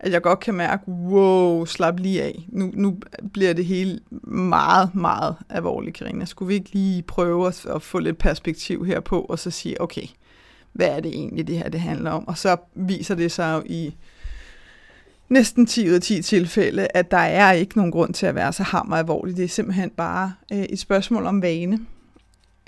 at 0.00 0.12
jeg 0.12 0.22
godt 0.22 0.40
kan 0.40 0.54
mærke, 0.54 0.88
wow, 0.88 1.64
slap 1.64 1.98
lige 1.98 2.22
af. 2.22 2.46
Nu, 2.48 2.70
nu 2.74 2.98
bliver 3.32 3.52
det 3.52 3.64
hele 3.64 4.00
meget, 4.28 4.94
meget 4.94 5.36
alvorligt, 5.48 5.96
Karina. 5.96 6.24
Skulle 6.24 6.48
vi 6.48 6.54
ikke 6.54 6.72
lige 6.72 7.02
prøve 7.02 7.46
at, 7.46 7.66
at 7.66 7.82
få 7.82 7.98
lidt 7.98 8.18
perspektiv 8.18 8.84
her 8.86 9.00
på, 9.00 9.20
og 9.20 9.38
så 9.38 9.50
sige, 9.50 9.80
okay, 9.80 10.06
hvad 10.72 10.88
er 10.88 11.00
det 11.00 11.14
egentlig, 11.14 11.46
det 11.46 11.58
her 11.58 11.68
det 11.68 11.80
handler 11.80 12.10
om? 12.10 12.28
Og 12.28 12.38
så 12.38 12.56
viser 12.74 13.14
det 13.14 13.32
sig 13.32 13.54
jo 13.54 13.62
i 13.66 13.94
næsten 15.28 15.66
10 15.66 15.88
ud 15.88 15.94
af 15.94 16.00
10 16.00 16.22
tilfælde, 16.22 16.88
at 16.94 17.10
der 17.10 17.16
er 17.16 17.52
ikke 17.52 17.76
nogen 17.76 17.92
grund 17.92 18.14
til 18.14 18.26
at 18.26 18.34
være 18.34 18.52
så 18.52 18.62
hammer 18.62 18.96
alvorlig. 18.96 19.36
Det 19.36 19.44
er 19.44 19.48
simpelthen 19.48 19.90
bare 19.90 20.34
øh, 20.52 20.62
et 20.62 20.78
spørgsmål 20.78 21.26
om 21.26 21.42
vane. 21.42 21.80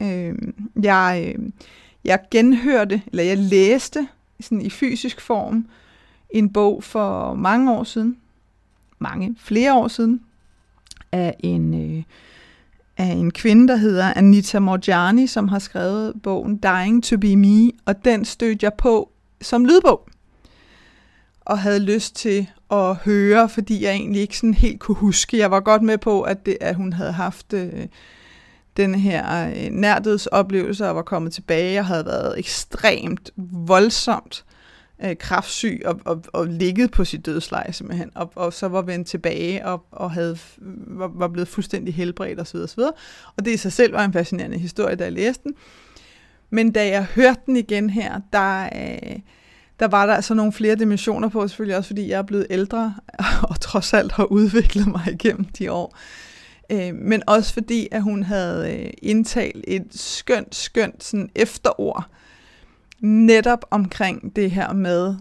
Øh, 0.02 0.34
jeg, 0.82 1.34
øh, 1.38 1.50
jeg 2.04 2.20
genhørte, 2.30 3.02
eller 3.06 3.22
jeg 3.22 3.38
læste 3.38 4.08
sådan 4.40 4.62
i 4.62 4.70
fysisk 4.70 5.20
form, 5.20 5.66
en 6.30 6.52
bog 6.52 6.84
for 6.84 7.34
mange 7.34 7.72
år 7.72 7.84
siden, 7.84 8.16
mange 8.98 9.36
flere 9.38 9.74
år 9.74 9.88
siden, 9.88 10.20
af 11.12 11.36
en, 11.40 11.96
øh, 11.96 12.02
af 12.96 13.12
en 13.12 13.30
kvinde, 13.30 13.68
der 13.68 13.76
hedder 13.76 14.12
Anita 14.16 14.58
Morjani, 14.58 15.26
som 15.26 15.48
har 15.48 15.58
skrevet 15.58 16.22
bogen 16.22 16.56
Dying 16.56 17.04
to 17.04 17.16
be 17.16 17.36
Me, 17.36 17.70
og 17.84 18.04
den 18.04 18.24
stødte 18.24 18.64
jeg 18.64 18.74
på 18.74 19.10
som 19.40 19.64
lydbog, 19.64 20.08
og 21.40 21.58
havde 21.58 21.78
lyst 21.78 22.16
til 22.16 22.50
at 22.70 22.96
høre, 22.96 23.48
fordi 23.48 23.84
jeg 23.84 23.92
egentlig 23.92 24.20
ikke 24.20 24.36
sådan 24.36 24.54
helt 24.54 24.80
kunne 24.80 24.94
huske. 24.94 25.38
Jeg 25.38 25.50
var 25.50 25.60
godt 25.60 25.82
med 25.82 25.98
på, 25.98 26.22
at, 26.22 26.46
det, 26.46 26.56
at 26.60 26.74
hun 26.74 26.92
havde 26.92 27.12
haft 27.12 27.52
øh, 27.52 27.86
den 28.76 28.94
her 28.94 29.48
øh, 29.48 29.70
nærdødsoplevelse 29.70 30.88
og 30.88 30.96
var 30.96 31.02
kommet 31.02 31.32
tilbage 31.32 31.80
og 31.80 31.86
havde 31.86 32.06
været 32.06 32.38
ekstremt 32.38 33.30
voldsomt 33.52 34.44
øh, 35.04 35.16
kraftsyg 35.16 35.82
og, 35.84 36.00
og, 36.04 36.24
og 36.32 36.46
ligget 36.46 36.90
på 36.90 37.04
sit 37.04 37.26
dødsleje 37.26 37.72
simpelthen, 37.72 38.10
og, 38.14 38.32
og 38.34 38.52
så 38.52 38.68
var 38.68 38.82
vendt 38.82 39.08
tilbage 39.08 39.66
og, 39.66 39.84
og 39.90 40.10
havde, 40.10 40.38
var, 40.86 41.10
var 41.14 41.28
blevet 41.28 41.48
fuldstændig 41.48 41.94
helbredt 41.94 42.40
osv. 42.40 42.56
osv. 42.56 42.80
Og 43.36 43.44
det 43.44 43.50
i 43.50 43.56
sig 43.56 43.72
selv 43.72 43.92
var 43.92 44.04
en 44.04 44.12
fascinerende 44.12 44.58
historie, 44.58 44.96
da 44.96 45.04
jeg 45.04 45.12
læste 45.12 45.42
den. 45.42 45.54
Men 46.50 46.72
da 46.72 46.88
jeg 46.88 47.04
hørte 47.04 47.40
den 47.46 47.56
igen 47.56 47.90
her, 47.90 48.20
der, 48.32 48.64
øh, 48.64 49.18
der 49.80 49.88
var 49.88 50.06
der 50.06 50.14
altså 50.14 50.34
nogle 50.34 50.52
flere 50.52 50.74
dimensioner 50.74 51.28
på, 51.28 51.48
selvfølgelig 51.48 51.76
også 51.76 51.86
fordi 51.86 52.08
jeg 52.08 52.18
er 52.18 52.22
blevet 52.22 52.46
ældre, 52.50 52.94
og 53.50 53.60
trods 53.60 53.94
alt 53.94 54.12
har 54.12 54.24
udviklet 54.24 54.86
mig 54.86 55.02
igennem 55.12 55.44
de 55.44 55.72
år. 55.72 55.96
Øh, 56.72 56.94
men 56.94 57.22
også 57.26 57.52
fordi, 57.52 57.88
at 57.90 58.02
hun 58.02 58.22
havde 58.22 58.74
øh, 58.74 58.90
indtalt 59.02 59.64
et 59.68 59.86
skønt, 59.90 60.54
skønt 60.54 61.04
sådan 61.04 61.30
efterord, 61.34 62.04
netop 63.00 63.64
omkring 63.70 64.36
det 64.36 64.50
her 64.50 64.72
med, 64.72 65.16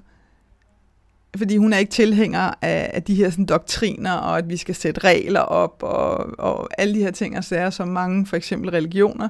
fordi 1.37 1.57
hun 1.57 1.73
er 1.73 1.77
ikke 1.77 1.91
tilhænger 1.91 2.53
af, 2.61 2.91
af 2.93 3.03
de 3.03 3.15
her 3.15 3.29
sådan, 3.29 3.45
doktriner, 3.45 4.13
og 4.13 4.37
at 4.37 4.49
vi 4.49 4.57
skal 4.57 4.75
sætte 4.75 5.01
regler 5.01 5.39
op, 5.39 5.83
og, 5.83 6.39
og 6.39 6.69
alle 6.77 6.93
de 6.93 7.03
her 7.03 7.11
ting 7.11 7.37
og 7.37 7.43
sager, 7.43 7.69
som 7.69 7.87
mange 7.87 8.25
for 8.25 8.35
eksempel 8.35 8.69
religioner 8.69 9.29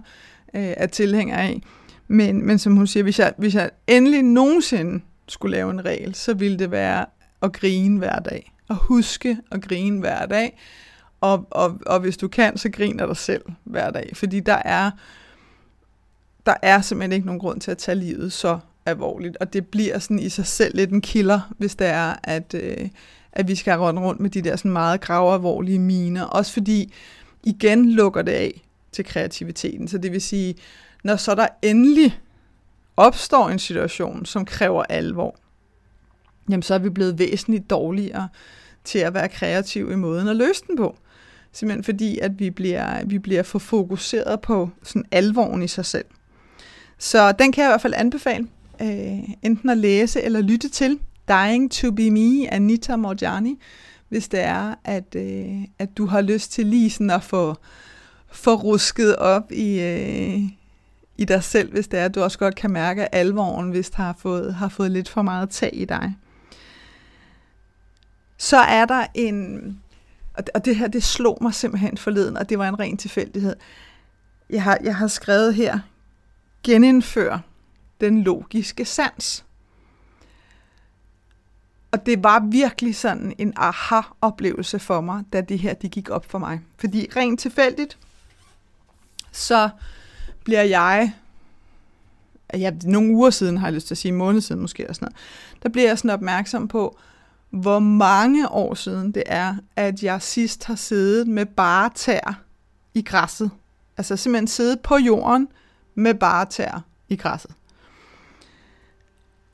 øh, 0.54 0.74
er 0.78 0.88
tilhængere 0.88 1.42
af. 1.42 1.62
Men, 2.08 2.46
men 2.46 2.60
som 2.60 2.76
hun 2.76 2.88
siger, 2.88 3.04
hvis 3.04 3.20
jeg, 3.20 3.34
hvis 3.38 3.56
jeg 3.56 3.70
endelig 3.88 4.24
nogensinde 4.24 5.04
skulle 5.28 5.58
lave 5.58 5.72
en 5.72 5.86
regel, 5.86 6.16
så 6.16 6.34
ville 6.34 6.60
det 6.60 6.72
være 6.72 7.06
at 7.42 7.54
grine 7.54 7.98
hver 7.98 8.20
dag. 8.20 8.54
Og 8.70 8.76
huske 8.76 9.38
at 9.52 9.62
grine 9.62 10.00
hver 10.00 10.26
dag. 10.26 10.60
Og, 11.22 11.48
og, 11.52 11.80
og 11.86 12.00
hvis 12.00 12.18
du 12.18 12.28
kan, 12.28 12.58
så 12.58 12.70
griner 12.70 13.06
dig 13.06 13.18
selv 13.18 13.42
hver 13.64 13.92
dag. 13.92 14.12
Fordi 14.14 14.40
der 14.40 14.62
er 14.66 14.92
der 16.48 16.56
er 16.62 16.82
simpelthen 16.82 17.12
ikke 17.12 17.26
nogen 17.26 17.40
grund 17.40 17.62
til 17.62 17.72
at 17.72 17.78
tage 17.78 17.96
livet 17.96 18.34
så 18.34 18.60
alvorligt, 18.86 19.38
og 19.38 19.54
det 19.54 19.68
bliver 19.68 20.00
sådan 20.00 20.20
i 20.20 20.30
sig 20.30 20.46
selv 20.46 20.76
lidt 20.76 20.92
en 20.92 21.02
killer, 21.02 21.54
hvis 21.58 21.76
det 21.76 21.88
er, 21.88 22.16
at, 22.24 22.54
øh, 22.54 22.90
at 23.32 23.48
vi 23.48 23.56
skal 23.56 23.78
rundt 23.80 24.00
rundt 24.00 24.20
med 24.20 24.30
de 24.30 24.42
der 24.42 24.56
sådan 24.56 24.72
meget 24.72 25.02
gravalvorlige 25.02 25.80
miner, 25.80 26.24
også 26.24 26.54
fordi 26.54 26.94
igen 27.44 27.92
lukker 27.92 28.22
det 28.22 28.32
af 28.32 28.62
til 28.92 29.06
kreativiteten, 29.06 29.88
så 29.88 29.98
det 29.98 30.12
vil 30.12 30.22
sige, 30.22 30.56
når 31.04 31.16
så 31.16 31.36
der 31.36 31.48
endelig 31.62 32.20
opstår 32.98 33.50
en 33.50 33.60
situation, 33.60 34.26
som 34.26 34.46
kræver 34.46 34.84
alvor, 34.84 35.36
jamen 36.50 36.64
så 36.64 36.74
er 36.74 36.80
vi 36.80 36.90
blevet 36.90 37.20
væsentligt 37.20 37.70
dårligere 37.70 38.30
til 38.84 39.00
at 39.00 39.14
være 39.14 39.30
kreative 39.30 39.94
i 39.94 39.96
måden 39.96 40.28
at 40.28 40.36
løse 40.36 40.64
den 40.68 40.78
på. 40.78 40.96
Simpelthen 41.52 41.84
fordi, 41.84 42.20
at 42.20 42.40
vi 42.40 42.50
bliver, 42.50 43.06
vi 43.06 43.20
bliver 43.20 43.44
for 43.44 43.60
fokuseret 43.60 44.42
på 44.42 44.70
sådan 44.84 45.06
alvoren 45.12 45.64
i 45.64 45.68
sig 45.68 45.86
selv. 45.86 46.06
Så 46.98 47.32
den 47.32 47.52
kan 47.52 47.62
jeg 47.62 47.70
i 47.70 47.72
hvert 47.72 47.82
fald 47.82 47.94
anbefale, 47.98 48.48
øh, 48.82 49.30
enten 49.42 49.70
at 49.70 49.78
læse 49.78 50.22
eller 50.22 50.42
lytte 50.42 50.70
til. 50.70 51.00
Dying 51.28 51.72
to 51.72 51.92
be 51.92 52.12
me, 52.12 52.54
Anita 52.54 52.96
Morjani, 52.96 53.60
hvis 54.10 54.28
det 54.28 54.40
er, 54.40 54.76
at, 54.84 55.16
øh, 55.16 55.62
at 55.80 55.98
du 55.98 56.06
har 56.06 56.22
lyst 56.22 56.52
til 56.52 56.66
lige 56.66 56.90
sådan 56.90 57.10
at 57.10 57.24
få, 57.24 57.56
få 58.32 58.56
rusket 58.56 59.16
op 59.16 59.52
i, 59.52 59.80
øh, 59.80 60.40
i 61.18 61.26
dig 61.26 61.44
selv, 61.44 61.72
hvis 61.72 61.88
det 61.88 62.00
er, 62.00 62.06
at 62.06 62.16
du 62.16 62.22
også 62.22 62.40
godt 62.40 62.56
kan 62.56 62.72
mærke 62.72 63.16
alvoren, 63.16 63.70
hvis 63.70 63.90
det 63.90 63.96
har 63.96 64.16
fået, 64.20 64.56
har 64.56 64.70
fået 64.70 64.92
lidt 64.92 65.10
for 65.10 65.22
meget 65.22 65.50
tag 65.50 65.70
i 65.74 65.86
dig. 65.86 66.16
Så 68.38 68.58
er 68.58 68.86
der 68.86 69.06
en, 69.14 69.62
og 70.54 70.66
det 70.66 70.76
her, 70.76 70.88
det 70.88 71.04
slog 71.04 71.38
mig 71.42 71.54
simpelthen 71.54 71.98
forleden, 71.98 72.38
og 72.38 72.50
det 72.50 72.60
var 72.60 72.68
en 72.68 72.80
ren 72.80 72.98
tilfældighed. 72.98 73.56
Jeg 74.50 74.64
har, 74.64 74.78
jeg 74.84 74.96
har 74.96 75.08
skrevet 75.08 75.56
her, 75.56 75.80
genindføre 76.68 77.42
den 78.02 78.24
logiske 78.24 78.86
sans. 78.86 79.46
Og 81.92 82.06
det 82.06 82.24
var 82.24 82.40
virkelig 82.40 82.96
sådan 82.96 83.36
en 83.38 83.54
aha-oplevelse 83.56 84.80
for 84.80 85.02
mig, 85.02 85.24
da 85.34 85.42
det 85.42 85.60
her 85.60 85.74
det 85.74 85.92
gik 85.92 86.10
op 86.10 86.26
for 86.32 86.38
mig. 86.38 86.62
Fordi 86.78 87.08
rent 87.16 87.40
tilfældigt, 87.40 87.98
så 89.32 89.70
bliver 90.44 90.62
jeg, 90.62 91.14
ja, 92.54 92.72
nogle 92.84 93.14
uger 93.16 93.30
siden 93.30 93.58
har 93.58 93.68
jeg 93.68 93.74
lyst 93.74 93.88
til 93.88 93.94
at 93.94 93.98
sige, 93.98 94.12
en 94.12 94.18
måned 94.18 94.42
siden 94.42 94.62
måske, 94.62 94.84
eller 94.84 94.94
sådan 94.94 95.06
noget, 95.06 95.18
der 95.64 95.70
bliver 95.70 95.88
jeg 95.88 95.98
sådan 95.98 96.12
opmærksom 96.12 96.68
på, 96.68 96.98
hvor 97.50 97.80
mange 97.80 98.50
år 98.50 98.74
siden 98.74 99.12
det 99.12 99.24
er, 99.26 99.56
at 99.76 100.04
jeg 100.04 100.22
sidst 100.22 100.64
har 100.64 100.76
siddet 100.76 101.28
med 101.28 101.46
bare 101.46 101.90
tær 101.96 102.42
i 102.94 103.02
græsset. 103.02 103.52
Altså 103.98 104.18
simpelthen 104.18 104.48
siddet 104.48 104.80
på 104.80 104.98
jorden 104.98 105.48
med 105.98 106.14
bare 106.14 106.46
tær 106.46 106.84
i 107.10 107.16
græsset. 107.16 107.52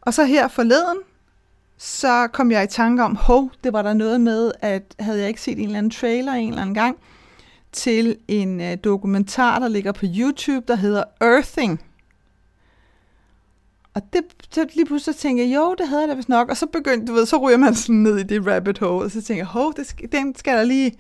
Og 0.02 0.14
så 0.14 0.26
her 0.26 0.48
forleden, 0.48 0.98
så 1.78 2.28
kom 2.28 2.52
jeg 2.52 2.64
i 2.64 2.68
tanke 2.68 3.04
om, 3.04 3.16
hov, 3.16 3.52
det 3.64 3.74
var 3.74 3.82
der 3.82 3.94
noget 3.94 4.22
med, 4.22 4.52
at 4.62 4.96
havde 5.00 5.20
jeg 5.20 5.28
ikke 5.28 5.42
set 5.42 5.58
en 5.58 5.64
eller 5.64 5.78
anden 5.78 5.90
trailer 5.90 6.34
en 6.34 6.50
eller 6.50 6.62
anden 6.62 6.76
gang, 6.76 6.98
til 7.72 8.18
en 8.28 8.62
øh, 8.62 8.78
dokumentar, 8.84 9.60
der 9.60 9.68
ligger 9.68 9.92
på 9.92 10.06
YouTube, 10.18 10.66
der 10.68 10.76
hedder 10.76 11.04
Earthing. 11.22 11.82
Og 13.94 14.02
det, 14.14 14.22
så 14.52 14.68
lige 14.74 14.86
pludselig 14.86 15.16
tænkte 15.16 15.44
jeg, 15.44 15.56
jo, 15.56 15.76
det 15.78 15.88
havde 15.88 16.02
jeg 16.02 16.10
da 16.10 16.14
vist 16.14 16.30
nok. 16.30 16.50
Og 16.50 16.58
så 16.58 16.66
begyndte, 16.66 17.08
du 17.08 17.14
ved, 17.14 17.26
så 17.26 17.38
ryger 17.38 17.58
man 17.58 17.76
sådan 17.76 17.96
ned 17.96 18.18
i 18.18 18.24
det 18.24 18.48
rabbit 18.48 18.80
hole, 18.80 19.06
og 19.06 19.12
så 19.12 19.22
tænker 19.22 19.40
jeg, 19.40 19.48
hov, 19.48 19.74
det 19.76 19.88
skal, 19.88 20.12
den 20.12 20.36
skal 20.36 20.58
der 20.58 20.64
lige, 20.64 20.92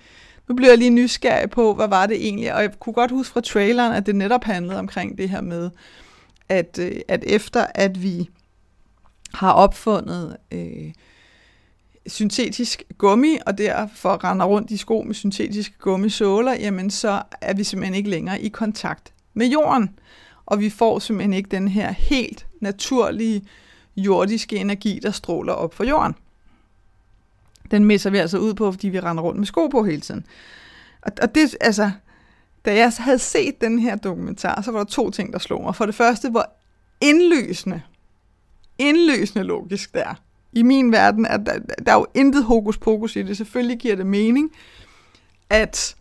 nu 0.49 0.55
bliver 0.55 0.69
jeg 0.69 0.77
lige 0.77 0.89
nysgerrig 0.89 1.49
på, 1.49 1.73
hvad 1.73 1.87
var 1.87 2.05
det 2.05 2.15
egentlig? 2.15 2.53
Og 2.53 2.61
jeg 2.61 2.79
kunne 2.79 2.93
godt 2.93 3.11
huske 3.11 3.33
fra 3.33 3.41
traileren, 3.41 3.93
at 3.93 4.05
det 4.05 4.15
netop 4.15 4.43
handlede 4.43 4.79
omkring 4.79 5.17
det 5.17 5.29
her 5.29 5.41
med, 5.41 5.69
at, 6.49 6.79
øh, 6.81 6.95
at 7.07 7.23
efter 7.27 7.65
at 7.75 8.03
vi 8.03 8.29
har 9.33 9.51
opfundet 9.51 10.37
øh, 10.51 10.93
syntetisk 12.07 12.83
gummi, 12.97 13.37
og 13.45 13.57
derfor 13.57 14.23
render 14.23 14.45
rundt 14.45 14.71
i 14.71 14.77
sko 14.77 15.01
med 15.01 15.15
syntetiske 15.15 15.75
gummisåler, 15.79 16.53
jamen 16.53 16.89
så 16.89 17.21
er 17.41 17.53
vi 17.53 17.63
simpelthen 17.63 17.95
ikke 17.95 18.09
længere 18.09 18.41
i 18.41 18.49
kontakt 18.49 19.13
med 19.33 19.47
jorden. 19.47 19.99
Og 20.45 20.59
vi 20.59 20.69
får 20.69 20.99
simpelthen 20.99 21.33
ikke 21.33 21.49
den 21.49 21.67
her 21.67 21.91
helt 21.91 22.47
naturlige 22.59 23.47
jordiske 23.97 24.57
energi, 24.57 24.99
der 25.03 25.11
stråler 25.11 25.53
op 25.53 25.73
fra 25.73 25.83
jorden. 25.83 26.15
Den 27.73 27.85
misser 27.85 28.09
vi 28.09 28.17
altså 28.17 28.37
ud 28.37 28.53
på, 28.53 28.71
fordi 28.71 28.89
vi 28.89 28.99
render 28.99 29.23
rundt 29.23 29.39
med 29.39 29.45
sko 29.45 29.67
på 29.67 29.83
hele 29.83 30.01
tiden. 30.01 30.25
Og, 31.01 31.11
og 31.21 31.35
det, 31.35 31.55
altså, 31.61 31.91
da 32.65 32.75
jeg 32.75 32.91
havde 32.97 33.19
set 33.19 33.61
den 33.61 33.79
her 33.79 33.95
dokumentar, 33.95 34.61
så 34.61 34.71
var 34.71 34.79
der 34.79 34.85
to 34.85 35.09
ting, 35.09 35.33
der 35.33 35.39
slog 35.39 35.63
mig. 35.63 35.75
For 35.75 35.85
det 35.85 35.95
første, 35.95 36.29
hvor 36.29 36.45
indlysende, 37.01 37.81
indlysende 38.77 39.43
logisk 39.43 39.93
det 39.93 40.01
er. 40.01 40.21
I 40.51 40.63
min 40.63 40.91
verden 40.91 41.25
er 41.25 41.37
der, 41.37 41.59
der 41.85 41.91
er 41.91 41.95
jo 41.95 42.05
intet 42.13 42.43
hokus 42.43 42.77
pokus 42.77 43.15
i 43.15 43.23
det. 43.23 43.37
Selvfølgelig 43.37 43.79
giver 43.79 43.95
det 43.95 44.05
mening, 44.05 44.51
at, 45.49 45.95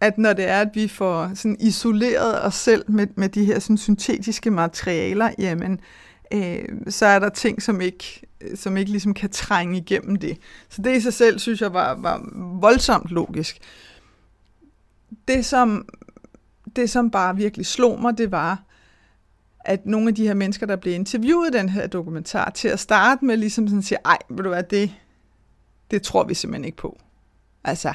at 0.00 0.18
når 0.18 0.32
det 0.32 0.48
er, 0.48 0.60
at 0.60 0.70
vi 0.74 0.88
får 0.88 1.30
sådan 1.34 1.56
isoleret 1.60 2.44
os 2.44 2.54
selv 2.54 2.90
med, 2.90 3.06
med 3.14 3.28
de 3.28 3.44
her 3.44 3.58
sådan 3.58 3.78
syntetiske 3.78 4.50
materialer, 4.50 5.30
jamen, 5.38 5.72
øh, 5.72 5.78
Øh, 6.32 6.68
så 6.88 7.06
er 7.06 7.18
der 7.18 7.28
ting, 7.28 7.62
som 7.62 7.80
ikke, 7.80 8.22
som 8.54 8.76
ikke 8.76 8.90
ligesom 8.90 9.14
kan 9.14 9.30
trænge 9.30 9.78
igennem 9.78 10.16
det. 10.16 10.38
Så 10.68 10.82
det 10.82 10.96
i 10.96 11.00
sig 11.00 11.14
selv, 11.14 11.38
synes 11.38 11.60
jeg, 11.60 11.72
var, 11.72 11.94
var 11.94 12.30
voldsomt 12.60 13.10
logisk. 13.10 13.58
Det 15.28 15.46
som, 15.46 15.88
det, 16.76 16.90
som 16.90 17.10
bare 17.10 17.36
virkelig 17.36 17.66
slog 17.66 18.00
mig, 18.00 18.18
det 18.18 18.30
var, 18.30 18.62
at 19.64 19.86
nogle 19.86 20.08
af 20.08 20.14
de 20.14 20.26
her 20.26 20.34
mennesker, 20.34 20.66
der 20.66 20.76
blev 20.76 20.94
interviewet 20.94 21.54
i 21.54 21.58
den 21.58 21.68
her 21.68 21.86
dokumentar, 21.86 22.50
til 22.50 22.68
at 22.68 22.80
starte 22.80 23.24
med 23.24 23.36
ligesom 23.36 23.68
sådan 23.68 23.82
siger, 23.82 23.98
ej, 24.04 24.18
vil 24.30 24.44
du 24.44 24.50
være 24.50 24.64
det, 24.70 24.94
det 25.90 26.02
tror 26.02 26.24
vi 26.24 26.34
simpelthen 26.34 26.64
ikke 26.64 26.76
på. 26.76 26.98
Altså, 27.64 27.92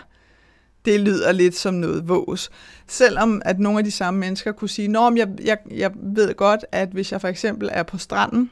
det 0.86 1.00
lyder 1.00 1.32
lidt 1.32 1.56
som 1.56 1.74
noget 1.74 2.10
vås. 2.10 2.50
Selvom 2.88 3.42
at 3.46 3.60
nogle 3.60 3.80
af 3.80 3.86
de 3.86 3.92
samme 3.92 4.20
mennesker 4.20 4.52
kunne 4.52 4.70
sige, 4.70 4.88
Nå, 4.88 5.16
jeg, 5.16 5.28
jeg, 5.44 5.58
jeg 5.72 5.92
ved 5.96 6.36
godt, 6.36 6.66
at 6.72 6.90
hvis 6.90 7.12
jeg 7.12 7.22
for 7.22 7.28
eksempel 7.28 7.70
er 7.72 7.84
på 7.84 7.98
stranden, 7.98 8.52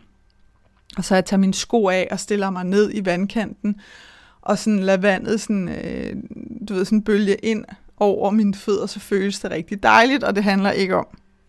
og 0.98 1.06
så 1.06 1.16
jeg 1.16 1.26
tager 1.26 1.40
mine 1.40 1.54
sko 1.54 1.88
af 1.88 2.08
og 2.12 2.20
stiller 2.20 2.50
mig 2.50 2.64
ned 2.64 2.92
i 2.94 3.06
vandkanten, 3.06 3.76
og 4.42 4.58
sådan 4.58 4.80
lader 4.80 5.02
vandet 5.02 5.42
sådan, 5.42 5.70
øh, 5.70 6.16
du 6.70 6.74
ved, 6.74 6.86
sådan 6.86 7.02
bølge 7.02 7.36
ind 7.36 7.66
over 7.98 8.32
mine 8.32 8.54
fødder, 8.54 8.86
så 8.86 9.00
føles 9.00 9.40
det 9.40 9.52
rigtig 9.52 9.84
dejligt, 9.84 10.24
og 10.24 10.36
det 10.36 10.44
handler 10.44 10.72
ikke 10.72 10.96
om, 10.96 11.08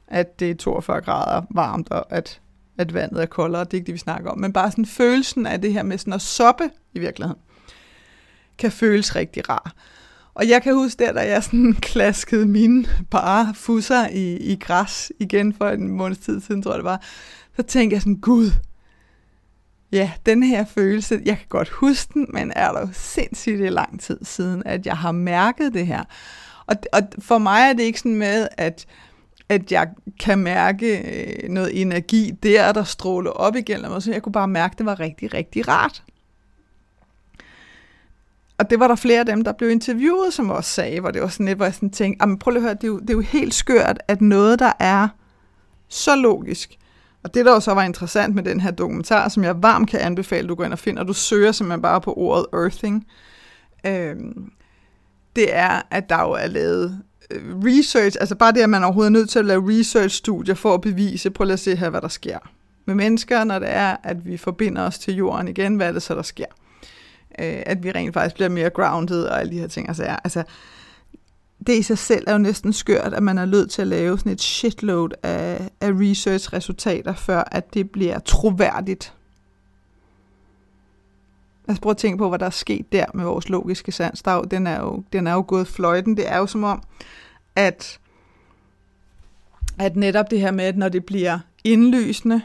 at 0.08 0.40
det 0.40 0.50
er 0.50 0.54
42 0.54 1.00
grader 1.00 1.42
varmt, 1.50 1.90
og 1.90 2.12
at, 2.12 2.40
at 2.78 2.94
vandet 2.94 3.22
er 3.22 3.26
koldere, 3.26 3.64
det 3.64 3.74
er 3.74 3.74
ikke 3.74 3.86
det, 3.86 3.94
vi 3.94 3.98
snakker 3.98 4.30
om, 4.30 4.38
men 4.38 4.52
bare 4.52 4.70
sådan 4.70 4.86
følelsen 4.86 5.46
af 5.46 5.60
det 5.60 5.72
her 5.72 5.82
med 5.82 5.98
sådan 5.98 6.12
at 6.12 6.22
soppe 6.22 6.70
i 6.94 6.98
virkeligheden, 6.98 7.40
kan 8.58 8.72
føles 8.72 9.16
rigtig 9.16 9.48
rar. 9.48 9.72
Og 10.34 10.48
jeg 10.48 10.62
kan 10.62 10.74
huske 10.74 11.04
der, 11.04 11.12
da 11.12 11.20
jeg 11.20 11.44
sådan 11.44 11.74
klaskede 11.92 12.46
mine 12.46 12.84
bare 13.10 13.54
fusser 13.54 14.08
i, 14.08 14.36
i 14.36 14.56
græs 14.56 15.12
igen 15.18 15.52
for 15.52 15.68
en 15.68 15.88
måneds 15.88 16.18
tid 16.18 16.40
siden, 16.40 16.62
tror 16.62 16.72
jeg 16.72 16.78
det 16.78 16.84
var, 16.84 17.02
så 17.56 17.62
tænkte 17.62 17.94
jeg 17.94 18.02
sådan, 18.02 18.20
gud, 18.20 18.50
ja, 19.92 20.12
den 20.26 20.42
her 20.42 20.64
følelse, 20.64 21.20
jeg 21.24 21.36
kan 21.38 21.46
godt 21.48 21.68
huske 21.68 22.14
den, 22.14 22.26
men 22.32 22.52
er 22.56 22.72
der 22.72 22.80
jo 22.80 22.88
sindssygt 22.92 23.72
lang 23.72 24.00
tid 24.00 24.18
siden, 24.22 24.62
at 24.66 24.86
jeg 24.86 24.96
har 24.96 25.12
mærket 25.12 25.74
det 25.74 25.86
her. 25.86 26.04
Og, 26.66 26.76
og 26.92 27.02
for 27.18 27.38
mig 27.38 27.68
er 27.68 27.72
det 27.72 27.82
ikke 27.82 27.98
sådan 27.98 28.16
med, 28.16 28.48
at, 28.56 28.86
at 29.48 29.72
jeg 29.72 29.88
kan 30.20 30.38
mærke 30.38 30.98
øh, 30.98 31.48
noget 31.48 31.80
energi 31.80 32.30
der, 32.42 32.72
der 32.72 32.84
stråler 32.84 33.30
op 33.30 33.56
igennem 33.56 33.90
mig, 33.90 34.02
så 34.02 34.12
jeg 34.12 34.22
kunne 34.22 34.32
bare 34.32 34.48
mærke, 34.48 34.72
at 34.72 34.78
det 34.78 34.86
var 34.86 35.00
rigtig, 35.00 35.34
rigtig 35.34 35.68
rart 35.68 36.02
og 38.60 38.70
det 38.70 38.80
var 38.80 38.88
der 38.88 38.94
flere 38.94 39.20
af 39.20 39.26
dem, 39.26 39.44
der 39.44 39.52
blev 39.52 39.70
interviewet, 39.70 40.32
som 40.32 40.50
også 40.50 40.70
sagde, 40.70 41.00
hvor 41.00 41.10
det 41.10 41.22
var 41.22 41.28
sådan 41.28 41.46
lidt, 41.46 41.58
hvor 41.58 41.64
jeg 41.64 41.74
sådan 41.74 41.90
tænkte, 41.90 42.26
men 42.26 42.38
prøv 42.38 42.50
lige 42.50 42.58
at 42.58 42.62
høre, 42.62 42.74
det 42.74 42.84
er, 42.84 42.88
jo, 42.88 42.98
det 42.98 43.10
er 43.10 43.14
jo 43.14 43.20
helt 43.20 43.54
skørt, 43.54 43.98
at 44.08 44.20
noget, 44.20 44.58
der 44.58 44.72
er 44.78 45.08
så 45.88 46.16
logisk, 46.16 46.78
og 47.22 47.34
det, 47.34 47.44
der 47.44 47.52
også 47.52 47.74
var 47.74 47.82
interessant 47.82 48.34
med 48.34 48.42
den 48.42 48.60
her 48.60 48.70
dokumentar, 48.70 49.28
som 49.28 49.44
jeg 49.44 49.62
varmt 49.62 49.90
kan 49.90 50.00
anbefale, 50.00 50.48
du 50.48 50.54
går 50.54 50.64
ind 50.64 50.72
og 50.72 50.78
finder, 50.78 51.04
du 51.04 51.12
søger 51.12 51.52
simpelthen 51.52 51.82
bare 51.82 52.00
på 52.00 52.14
ordet 52.16 52.46
earthing, 52.52 53.06
øh, 53.86 54.16
det 55.36 55.56
er, 55.56 55.82
at 55.90 56.10
der 56.10 56.20
jo 56.20 56.30
er 56.30 56.46
lavet 56.46 57.00
øh, 57.30 57.56
research, 57.56 58.16
altså 58.20 58.34
bare 58.34 58.52
det, 58.52 58.60
at 58.60 58.70
man 58.70 58.84
overhovedet 58.84 59.10
er 59.10 59.18
nødt 59.18 59.30
til 59.30 59.38
at 59.38 59.44
lave 59.44 59.78
research-studier 59.78 60.54
for 60.54 60.74
at 60.74 60.80
bevise, 60.80 61.30
prøv 61.30 61.44
lige 61.44 61.52
at 61.52 61.60
se 61.60 61.76
her, 61.76 61.90
hvad 61.90 62.00
der 62.00 62.08
sker 62.08 62.38
med 62.86 62.94
mennesker, 62.94 63.44
når 63.44 63.58
det 63.58 63.68
er, 63.70 63.96
at 64.02 64.26
vi 64.26 64.36
forbinder 64.36 64.82
os 64.82 64.98
til 64.98 65.14
jorden 65.14 65.48
igen, 65.48 65.76
hvad 65.76 65.88
er 65.88 65.92
det 65.92 66.02
så, 66.02 66.14
der 66.14 66.22
sker? 66.22 66.46
Øh, 67.38 67.62
at 67.66 67.82
vi 67.82 67.90
rent 67.90 68.14
faktisk 68.14 68.34
bliver 68.34 68.48
mere 68.48 68.70
grounded 68.70 69.24
og 69.24 69.40
alle 69.40 69.52
de 69.52 69.58
her 69.58 69.66
ting. 69.66 69.88
Altså, 69.88 70.04
ja, 70.04 70.16
altså, 70.24 70.42
det 71.66 71.78
i 71.78 71.82
sig 71.82 71.98
selv 71.98 72.24
er 72.26 72.32
jo 72.32 72.38
næsten 72.38 72.72
skørt, 72.72 73.14
at 73.14 73.22
man 73.22 73.38
er 73.38 73.44
nødt 73.44 73.70
til 73.70 73.82
at 73.82 73.88
lave 73.88 74.18
sådan 74.18 74.32
et 74.32 74.40
shitload 74.40 75.10
af, 75.22 75.70
af 75.80 75.90
research-resultater, 75.92 77.14
før 77.14 77.44
at 77.52 77.74
det 77.74 77.90
bliver 77.90 78.18
troværdigt. 78.18 79.14
Altså 81.68 81.82
prøv 81.82 81.90
at 81.90 81.96
tænke 81.96 82.18
på, 82.18 82.28
hvad 82.28 82.38
der 82.38 82.46
er 82.46 82.50
sket 82.50 82.92
der 82.92 83.04
med 83.14 83.24
vores 83.24 83.48
logiske 83.48 83.92
sans. 83.92 84.22
Der 84.22 84.30
er 84.30 84.36
jo, 84.36 84.42
den, 84.42 84.66
er 84.66 84.80
jo, 84.80 85.02
den 85.12 85.26
er 85.26 85.32
jo 85.32 85.44
gået 85.48 85.68
fløjten. 85.68 86.16
Det 86.16 86.28
er 86.28 86.38
jo 86.38 86.46
som 86.46 86.64
om, 86.64 86.82
at, 87.56 88.00
at 89.78 89.96
netop 89.96 90.30
det 90.30 90.40
her 90.40 90.50
med, 90.50 90.64
at 90.64 90.76
når 90.76 90.88
det 90.88 91.04
bliver 91.04 91.38
indlysende, 91.64 92.42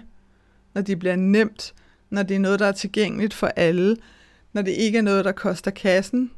når 0.73 0.81
det 0.81 0.99
bliver 0.99 1.15
nemt, 1.15 1.73
når 2.09 2.23
det 2.23 2.35
er 2.35 2.39
noget, 2.39 2.59
der 2.59 2.67
er 2.67 2.71
tilgængeligt 2.71 3.33
for 3.33 3.47
alle, 3.47 3.97
når 4.55 4.61
det 4.61 4.71
ikke 4.71 4.97
er 4.97 5.01
noget, 5.01 5.25
der 5.25 5.31
koster 5.31 5.71
kassen, 5.71 6.31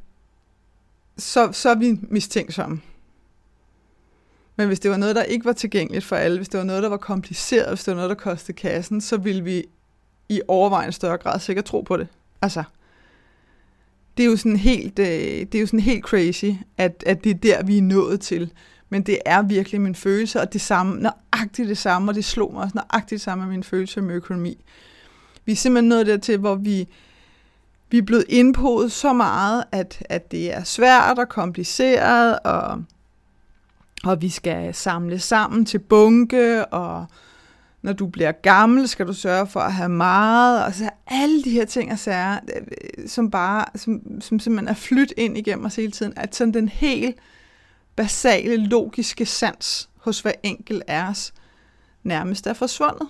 så, 1.18 1.52
så 1.52 1.70
er 1.70 1.76
vi 1.76 2.00
mistænksomme. 2.02 2.82
Men 4.56 4.68
hvis 4.68 4.80
det 4.80 4.92
var 4.92 4.98
noget, 4.98 5.16
der 5.16 5.24
ikke 5.24 5.46
var 5.46 5.54
tilgængeligt 5.54 6.06
for 6.06 6.16
alle, 6.16 6.38
hvis 6.38 6.50
det 6.50 6.58
var 6.58 6.64
noget, 6.64 6.84
der 6.84 6.90
var 6.90 6.98
kompliceret, 6.98 7.70
hvis 7.70 7.84
det 7.84 7.92
var 7.92 7.96
noget, 7.96 8.10
der 8.10 8.16
kostede 8.16 8.58
kassen, 8.58 9.02
så 9.02 9.18
ville 9.18 9.44
vi 9.44 9.66
i 10.30 10.42
overvejende 10.48 10.94
større 10.94 11.18
grad 11.18 11.40
sikkert 11.40 11.66
tro 11.66 11.82
på 11.82 11.98
det. 11.98 12.08
Altså, 12.42 12.64
det 14.18 14.24
er 14.24 14.28
jo 14.28 14.38
sådan 14.38 14.58
helt, 14.58 15.00
øh, 15.00 15.06
det 15.06 15.56
er 15.56 15.60
jo 15.60 15.68
sådan 15.68 15.80
helt 15.80 16.04
crazy, 16.04 16.52
at, 16.78 17.04
at 17.06 17.24
det 17.24 17.30
er 17.30 17.38
der, 17.38 17.64
vi 17.64 17.78
er 17.78 17.82
nået 17.82 18.22
til. 18.22 18.52
Men 18.90 19.04
det 19.04 19.20
er 19.26 19.42
virkelig 19.42 19.82
min 19.82 19.96
følelse, 19.96 20.42
og 20.42 20.54
det 20.54 20.62
samme, 20.62 21.02
nøjagtigt 21.02 21.70
det 21.70 21.78
samme, 21.78 22.12
og 22.12 22.16
det 22.16 22.26
slog 22.26 22.54
mig 22.54 22.64
også 22.64 22.76
nøjagtigt 22.76 23.10
det 23.10 23.22
samme 23.22 23.46
med 23.46 23.52
min 23.52 23.64
følelse 23.64 24.02
med 24.02 24.16
økonomi. 24.16 24.66
Vi 25.46 25.52
er 25.52 25.56
simpelthen 25.56 25.90
nået 25.90 26.08
dertil, 26.08 26.38
hvor 26.38 26.56
vi, 26.56 26.88
vi 27.90 27.98
er 27.98 28.02
blevet 28.02 28.26
indpodet 28.30 28.92
så 28.92 29.14
meget, 29.14 29.64
at, 29.72 30.04
at 30.10 30.32
det 30.32 30.54
er 30.54 30.64
svært 30.64 31.20
og 31.20 31.30
kompliceret, 31.30 32.40
og 32.40 32.84
og 34.04 34.22
vi 34.22 34.30
skal 34.30 34.74
samle 34.74 35.20
sammen 35.20 35.66
til 35.66 35.80
bunke, 35.80 36.66
og 36.66 37.06
når 37.82 37.94
du 37.94 38.08
bliver 38.08 38.32
gammel, 38.32 38.88
skal 38.88 39.08
du 39.08 39.14
sørge 39.14 39.48
for 39.48 39.60
at 39.60 39.74
have 39.74 39.90
meget, 39.90 40.66
og 40.66 40.74
så 40.74 40.90
alle 41.08 41.44
de 41.44 41.50
her 41.50 41.66
ting 41.66 41.92
og 41.92 42.00
sager, 42.00 42.40
øh, 42.56 43.10
som 43.10 43.32
bare, 43.32 43.66
som, 43.76 44.22
som 44.22 44.40
simpelthen 44.40 44.68
er 44.68 44.74
flyttet 44.74 45.18
ind 45.18 45.38
igennem 45.38 45.66
os 45.66 45.76
hele 45.76 45.92
tiden, 45.92 46.14
at 46.16 46.36
sådan 46.36 46.54
den 46.54 46.70
helt 46.70 47.16
basale, 47.96 48.58
logiske 48.58 49.26
sans 49.26 49.90
hos 49.98 50.20
hver 50.20 50.32
enkelt 50.44 50.84
af 50.88 51.10
os 51.10 51.34
nærmest 52.04 52.48
er 52.48 52.54
forsvundet, 52.54 53.08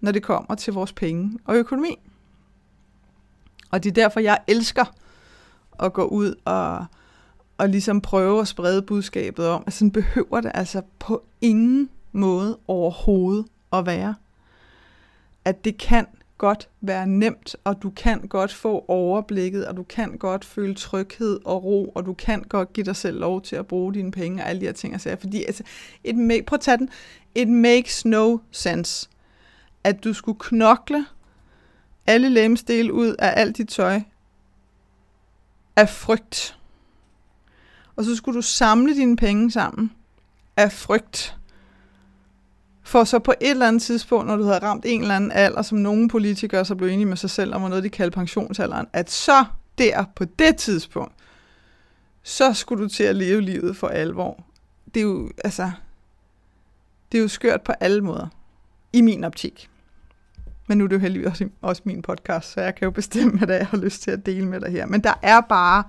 når 0.00 0.12
det 0.12 0.22
kommer 0.22 0.54
til 0.54 0.72
vores 0.72 0.92
penge 0.92 1.38
og 1.44 1.56
økonomi. 1.56 1.98
Og 3.70 3.84
det 3.84 3.90
er 3.90 3.94
derfor, 3.94 4.20
jeg 4.20 4.38
elsker 4.46 4.84
at 5.80 5.92
gå 5.92 6.04
ud 6.04 6.34
og, 6.44 6.86
og 7.58 7.68
ligesom 7.68 8.00
prøve 8.00 8.40
at 8.40 8.48
sprede 8.48 8.82
budskabet 8.82 9.46
om, 9.46 9.64
at 9.66 9.72
sådan 9.72 9.90
behøver 9.90 10.40
det 10.40 10.50
altså 10.54 10.82
på 10.98 11.24
ingen 11.40 11.90
måde 12.12 12.58
overhovedet 12.68 13.46
at 13.72 13.86
være. 13.86 14.14
At 15.44 15.64
det 15.64 15.78
kan 15.78 16.06
godt 16.38 16.68
være 16.80 17.06
nemt, 17.06 17.56
og 17.64 17.82
du 17.82 17.90
kan 17.90 18.20
godt 18.20 18.52
få 18.52 18.84
overblikket, 18.88 19.66
og 19.66 19.76
du 19.76 19.82
kan 19.82 20.18
godt 20.18 20.44
føle 20.44 20.74
tryghed 20.74 21.40
og 21.44 21.64
ro, 21.64 21.92
og 21.94 22.06
du 22.06 22.14
kan 22.14 22.42
godt 22.42 22.72
give 22.72 22.84
dig 22.84 22.96
selv 22.96 23.20
lov 23.20 23.42
til 23.42 23.56
at 23.56 23.66
bruge 23.66 23.94
dine 23.94 24.10
penge 24.10 24.42
og 24.42 24.48
alle 24.48 24.60
de 24.60 24.66
her 24.66 24.72
ting. 24.72 24.92
Altså, 24.92 25.16
fordi 25.20 25.44
altså, 25.44 25.62
it 26.04 26.16
make, 26.16 26.42
prøv 26.42 26.54
at 26.54 26.60
tage 26.60 26.78
den. 26.78 26.88
It 27.34 27.48
makes 27.48 28.04
no 28.04 28.38
sense, 28.50 29.08
at 29.84 30.04
du 30.04 30.12
skulle 30.12 30.38
knokle 30.38 31.06
alle 32.06 32.28
lemsdele 32.28 32.92
ud 32.92 33.14
af 33.18 33.32
alt 33.36 33.56
dit 33.56 33.68
tøj 33.68 34.00
af 35.76 35.88
frygt. 35.88 36.56
Og 37.96 38.04
så 38.04 38.16
skulle 38.16 38.36
du 38.36 38.42
samle 38.42 38.94
dine 38.94 39.16
penge 39.16 39.50
sammen 39.50 39.92
af 40.56 40.72
frygt 40.72 41.36
for 42.90 43.04
så 43.04 43.18
på 43.18 43.34
et 43.40 43.50
eller 43.50 43.68
andet 43.68 43.82
tidspunkt, 43.82 44.26
når 44.26 44.36
du 44.36 44.44
havde 44.44 44.58
ramt 44.58 44.84
en 44.88 45.00
eller 45.00 45.16
anden 45.16 45.32
alder, 45.32 45.62
som 45.62 45.78
nogle 45.78 46.08
politikere 46.08 46.64
så 46.64 46.74
blev 46.74 46.88
enige 46.88 47.06
med 47.06 47.16
sig 47.16 47.30
selv 47.30 47.54
om, 47.54 47.60
noget 47.60 47.84
de 47.84 47.88
kaldte 47.88 48.14
pensionsalderen, 48.14 48.86
at 48.92 49.10
så 49.10 49.44
der 49.78 50.04
på 50.16 50.24
det 50.24 50.56
tidspunkt, 50.56 51.14
så 52.22 52.52
skulle 52.52 52.84
du 52.84 52.88
til 52.88 53.04
at 53.04 53.16
leve 53.16 53.40
livet 53.40 53.76
for 53.76 53.88
alvor. 53.88 54.44
Det 54.94 55.00
er 55.00 55.04
jo, 55.04 55.30
altså, 55.44 55.70
det 57.12 57.18
er 57.18 57.22
jo 57.22 57.28
skørt 57.28 57.62
på 57.62 57.72
alle 57.72 58.00
måder, 58.00 58.26
i 58.92 59.00
min 59.00 59.24
optik. 59.24 59.70
Men 60.70 60.78
nu 60.78 60.84
er 60.84 60.88
det 60.88 60.96
jo 60.96 61.00
heldigvis 61.00 61.26
også, 61.26 61.48
også 61.62 61.82
min 61.84 62.02
podcast, 62.02 62.52
så 62.52 62.60
jeg 62.60 62.74
kan 62.74 62.84
jo 62.84 62.90
bestemme, 62.90 63.38
hvad 63.38 63.56
jeg 63.56 63.66
har 63.66 63.78
lyst 63.78 64.02
til 64.02 64.10
at 64.10 64.26
dele 64.26 64.46
med 64.46 64.60
dig 64.60 64.72
her. 64.72 64.86
Men 64.86 65.00
der 65.00 65.14
er 65.22 65.40
bare, 65.40 65.84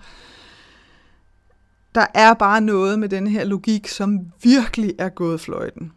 der 1.96 2.06
er 2.14 2.34
bare 2.34 2.62
noget 2.62 3.00
med 3.00 3.10
den 3.10 3.28
her 3.28 3.44
logik, 3.44 3.88
som 3.88 4.20
virkelig 4.44 4.94
er 5.00 5.10
gået 5.10 5.42
fløjten. 5.42 5.92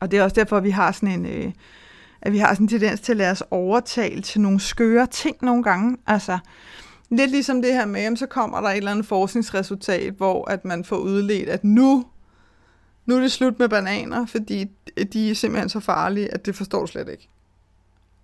Og 0.00 0.10
det 0.10 0.18
er 0.18 0.22
også 0.22 0.34
derfor, 0.34 0.56
at 0.56 0.64
vi 0.64 0.70
har 0.70 0.92
sådan 0.92 1.08
en... 1.08 1.26
Øh, 1.26 1.52
at 2.22 2.32
vi 2.32 2.38
har 2.38 2.54
sådan 2.54 2.64
en 2.64 2.68
tendens 2.68 3.00
til 3.00 3.12
at 3.12 3.16
lade 3.16 3.30
os 3.30 3.42
overtale 3.50 4.22
til 4.22 4.40
nogle 4.40 4.60
skøre 4.60 5.06
ting 5.06 5.36
nogle 5.42 5.62
gange. 5.62 5.96
Altså, 6.06 6.38
lidt 7.10 7.30
ligesom 7.30 7.62
det 7.62 7.72
her 7.72 7.86
med, 7.86 8.16
så 8.16 8.26
kommer 8.26 8.60
der 8.60 8.68
et 8.68 8.76
eller 8.76 8.90
andet 8.90 9.06
forskningsresultat, 9.06 10.12
hvor 10.12 10.50
at 10.50 10.64
man 10.64 10.84
får 10.84 10.96
udledt, 10.96 11.48
at 11.48 11.64
nu, 11.64 12.04
nu 13.06 13.16
er 13.16 13.20
det 13.20 13.32
slut 13.32 13.58
med 13.58 13.68
bananer, 13.68 14.26
fordi 14.26 14.66
de 15.12 15.30
er 15.30 15.34
simpelthen 15.34 15.68
så 15.68 15.80
farlige, 15.80 16.34
at 16.34 16.46
det 16.46 16.54
forstår 16.56 16.80
du 16.80 16.86
slet 16.86 17.08
ikke. 17.08 17.28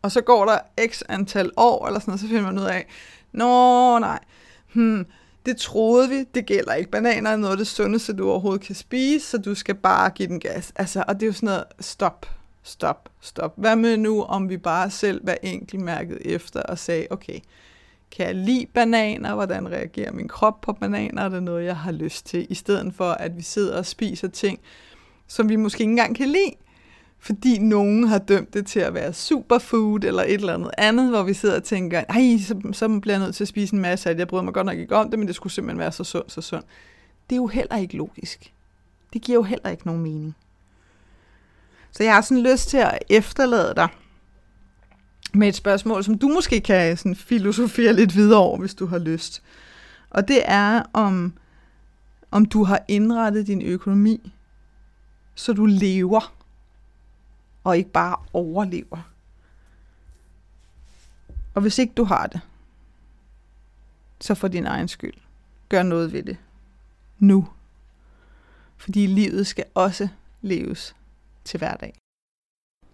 Og 0.02 0.12
så 0.12 0.20
går 0.20 0.44
der 0.44 0.58
x 0.88 1.02
antal 1.08 1.50
år, 1.56 1.86
eller 1.86 2.00
sådan 2.00 2.10
noget, 2.10 2.20
så 2.20 2.26
finder 2.26 2.42
man 2.42 2.58
ud 2.58 2.64
af, 2.64 2.86
nå 3.32 3.98
nej, 3.98 4.18
hmm, 4.72 5.06
det 5.46 5.56
troede 5.56 6.08
vi, 6.08 6.24
det 6.34 6.46
gælder 6.46 6.74
ikke. 6.74 6.90
Bananer 6.90 7.30
er 7.30 7.36
noget 7.36 7.52
af 7.52 7.58
det 7.58 7.66
sundeste, 7.66 8.12
du 8.12 8.30
overhovedet 8.30 8.60
kan 8.60 8.74
spise, 8.74 9.26
så 9.26 9.38
du 9.38 9.54
skal 9.54 9.74
bare 9.74 10.10
give 10.10 10.28
den 10.28 10.40
gas. 10.40 10.72
Altså, 10.76 11.04
og 11.08 11.14
det 11.14 11.22
er 11.22 11.26
jo 11.26 11.32
sådan 11.32 11.46
noget, 11.46 11.64
stop, 11.80 12.26
stop, 12.62 13.08
stop. 13.20 13.54
Hvad 13.56 13.76
med 13.76 13.96
nu, 13.96 14.22
om 14.22 14.48
vi 14.48 14.56
bare 14.56 14.90
selv 14.90 15.26
var 15.26 15.36
enkelt 15.42 15.82
mærket 15.82 16.18
efter 16.24 16.62
og 16.62 16.78
sagde, 16.78 17.06
okay, 17.10 17.38
kan 18.10 18.26
jeg 18.26 18.34
lide 18.34 18.66
bananer? 18.74 19.34
Hvordan 19.34 19.68
reagerer 19.68 20.12
min 20.12 20.28
krop 20.28 20.60
på 20.60 20.72
bananer? 20.72 21.22
Er 21.22 21.28
det 21.28 21.42
noget, 21.42 21.64
jeg 21.64 21.76
har 21.76 21.92
lyst 21.92 22.26
til? 22.26 22.46
I 22.50 22.54
stedet 22.54 22.94
for, 22.94 23.10
at 23.10 23.36
vi 23.36 23.42
sidder 23.42 23.78
og 23.78 23.86
spiser 23.86 24.28
ting, 24.28 24.60
som 25.26 25.48
vi 25.48 25.56
måske 25.56 25.80
ikke 25.80 25.90
engang 25.90 26.16
kan 26.16 26.28
lide 26.28 26.54
fordi 27.22 27.58
nogen 27.58 28.08
har 28.08 28.18
dømt 28.18 28.54
det 28.54 28.66
til 28.66 28.80
at 28.80 28.94
være 28.94 29.12
superfood 29.12 30.04
eller 30.04 30.22
et 30.22 30.34
eller 30.34 30.54
andet 30.54 30.70
andet, 30.78 31.08
hvor 31.08 31.22
vi 31.22 31.34
sidder 31.34 31.56
og 31.56 31.64
tænker, 31.64 32.04
ej, 32.08 32.38
så, 32.46 32.60
så 32.72 32.98
bliver 33.02 33.14
jeg 33.14 33.24
nødt 33.24 33.34
til 33.34 33.44
at 33.44 33.48
spise 33.48 33.74
en 33.74 33.82
masse 33.82 34.08
af 34.08 34.14
det. 34.14 34.18
Jeg 34.18 34.28
bryder 34.28 34.44
mig 34.44 34.54
godt 34.54 34.66
nok 34.66 34.78
ikke 34.78 34.96
om 34.96 35.10
det, 35.10 35.18
men 35.18 35.28
det 35.28 35.36
skulle 35.36 35.52
simpelthen 35.52 35.78
være 35.78 35.92
så 35.92 36.04
sundt, 36.04 36.32
så 36.32 36.40
sundt. 36.40 36.66
Det 37.30 37.36
er 37.36 37.36
jo 37.36 37.46
heller 37.46 37.76
ikke 37.76 37.96
logisk. 37.96 38.52
Det 39.12 39.22
giver 39.22 39.38
jo 39.38 39.42
heller 39.42 39.70
ikke 39.70 39.86
nogen 39.86 40.02
mening. 40.02 40.36
Så 41.92 42.02
jeg 42.02 42.14
har 42.14 42.20
sådan 42.20 42.42
lyst 42.42 42.68
til 42.68 42.76
at 42.76 42.98
efterlade 43.08 43.74
dig 43.76 43.88
med 45.34 45.48
et 45.48 45.54
spørgsmål, 45.54 46.04
som 46.04 46.18
du 46.18 46.28
måske 46.28 46.60
kan 46.60 46.96
sådan 46.96 47.16
filosofere 47.16 47.92
lidt 47.92 48.14
videre 48.14 48.40
over, 48.40 48.58
hvis 48.58 48.74
du 48.74 48.86
har 48.86 48.98
lyst. 48.98 49.42
Og 50.10 50.28
det 50.28 50.42
er, 50.44 50.82
om, 50.92 51.32
om 52.30 52.44
du 52.44 52.64
har 52.64 52.84
indrettet 52.88 53.46
din 53.46 53.62
økonomi, 53.62 54.32
så 55.34 55.52
du 55.52 55.66
lever 55.66 56.34
og 57.64 57.78
ikke 57.78 57.90
bare 57.90 58.16
overlever. 58.32 59.10
Og 61.54 61.62
hvis 61.62 61.78
ikke 61.78 61.94
du 61.96 62.04
har 62.04 62.26
det, 62.26 62.40
så 64.20 64.34
for 64.34 64.48
din 64.48 64.66
egen 64.66 64.88
skyld, 64.88 65.14
gør 65.68 65.82
noget 65.82 66.12
ved 66.12 66.22
det. 66.22 66.36
Nu. 67.18 67.48
Fordi 68.76 69.06
livet 69.06 69.46
skal 69.46 69.64
også 69.74 70.08
leves 70.42 70.96
til 71.44 71.58
hverdag. 71.58 71.94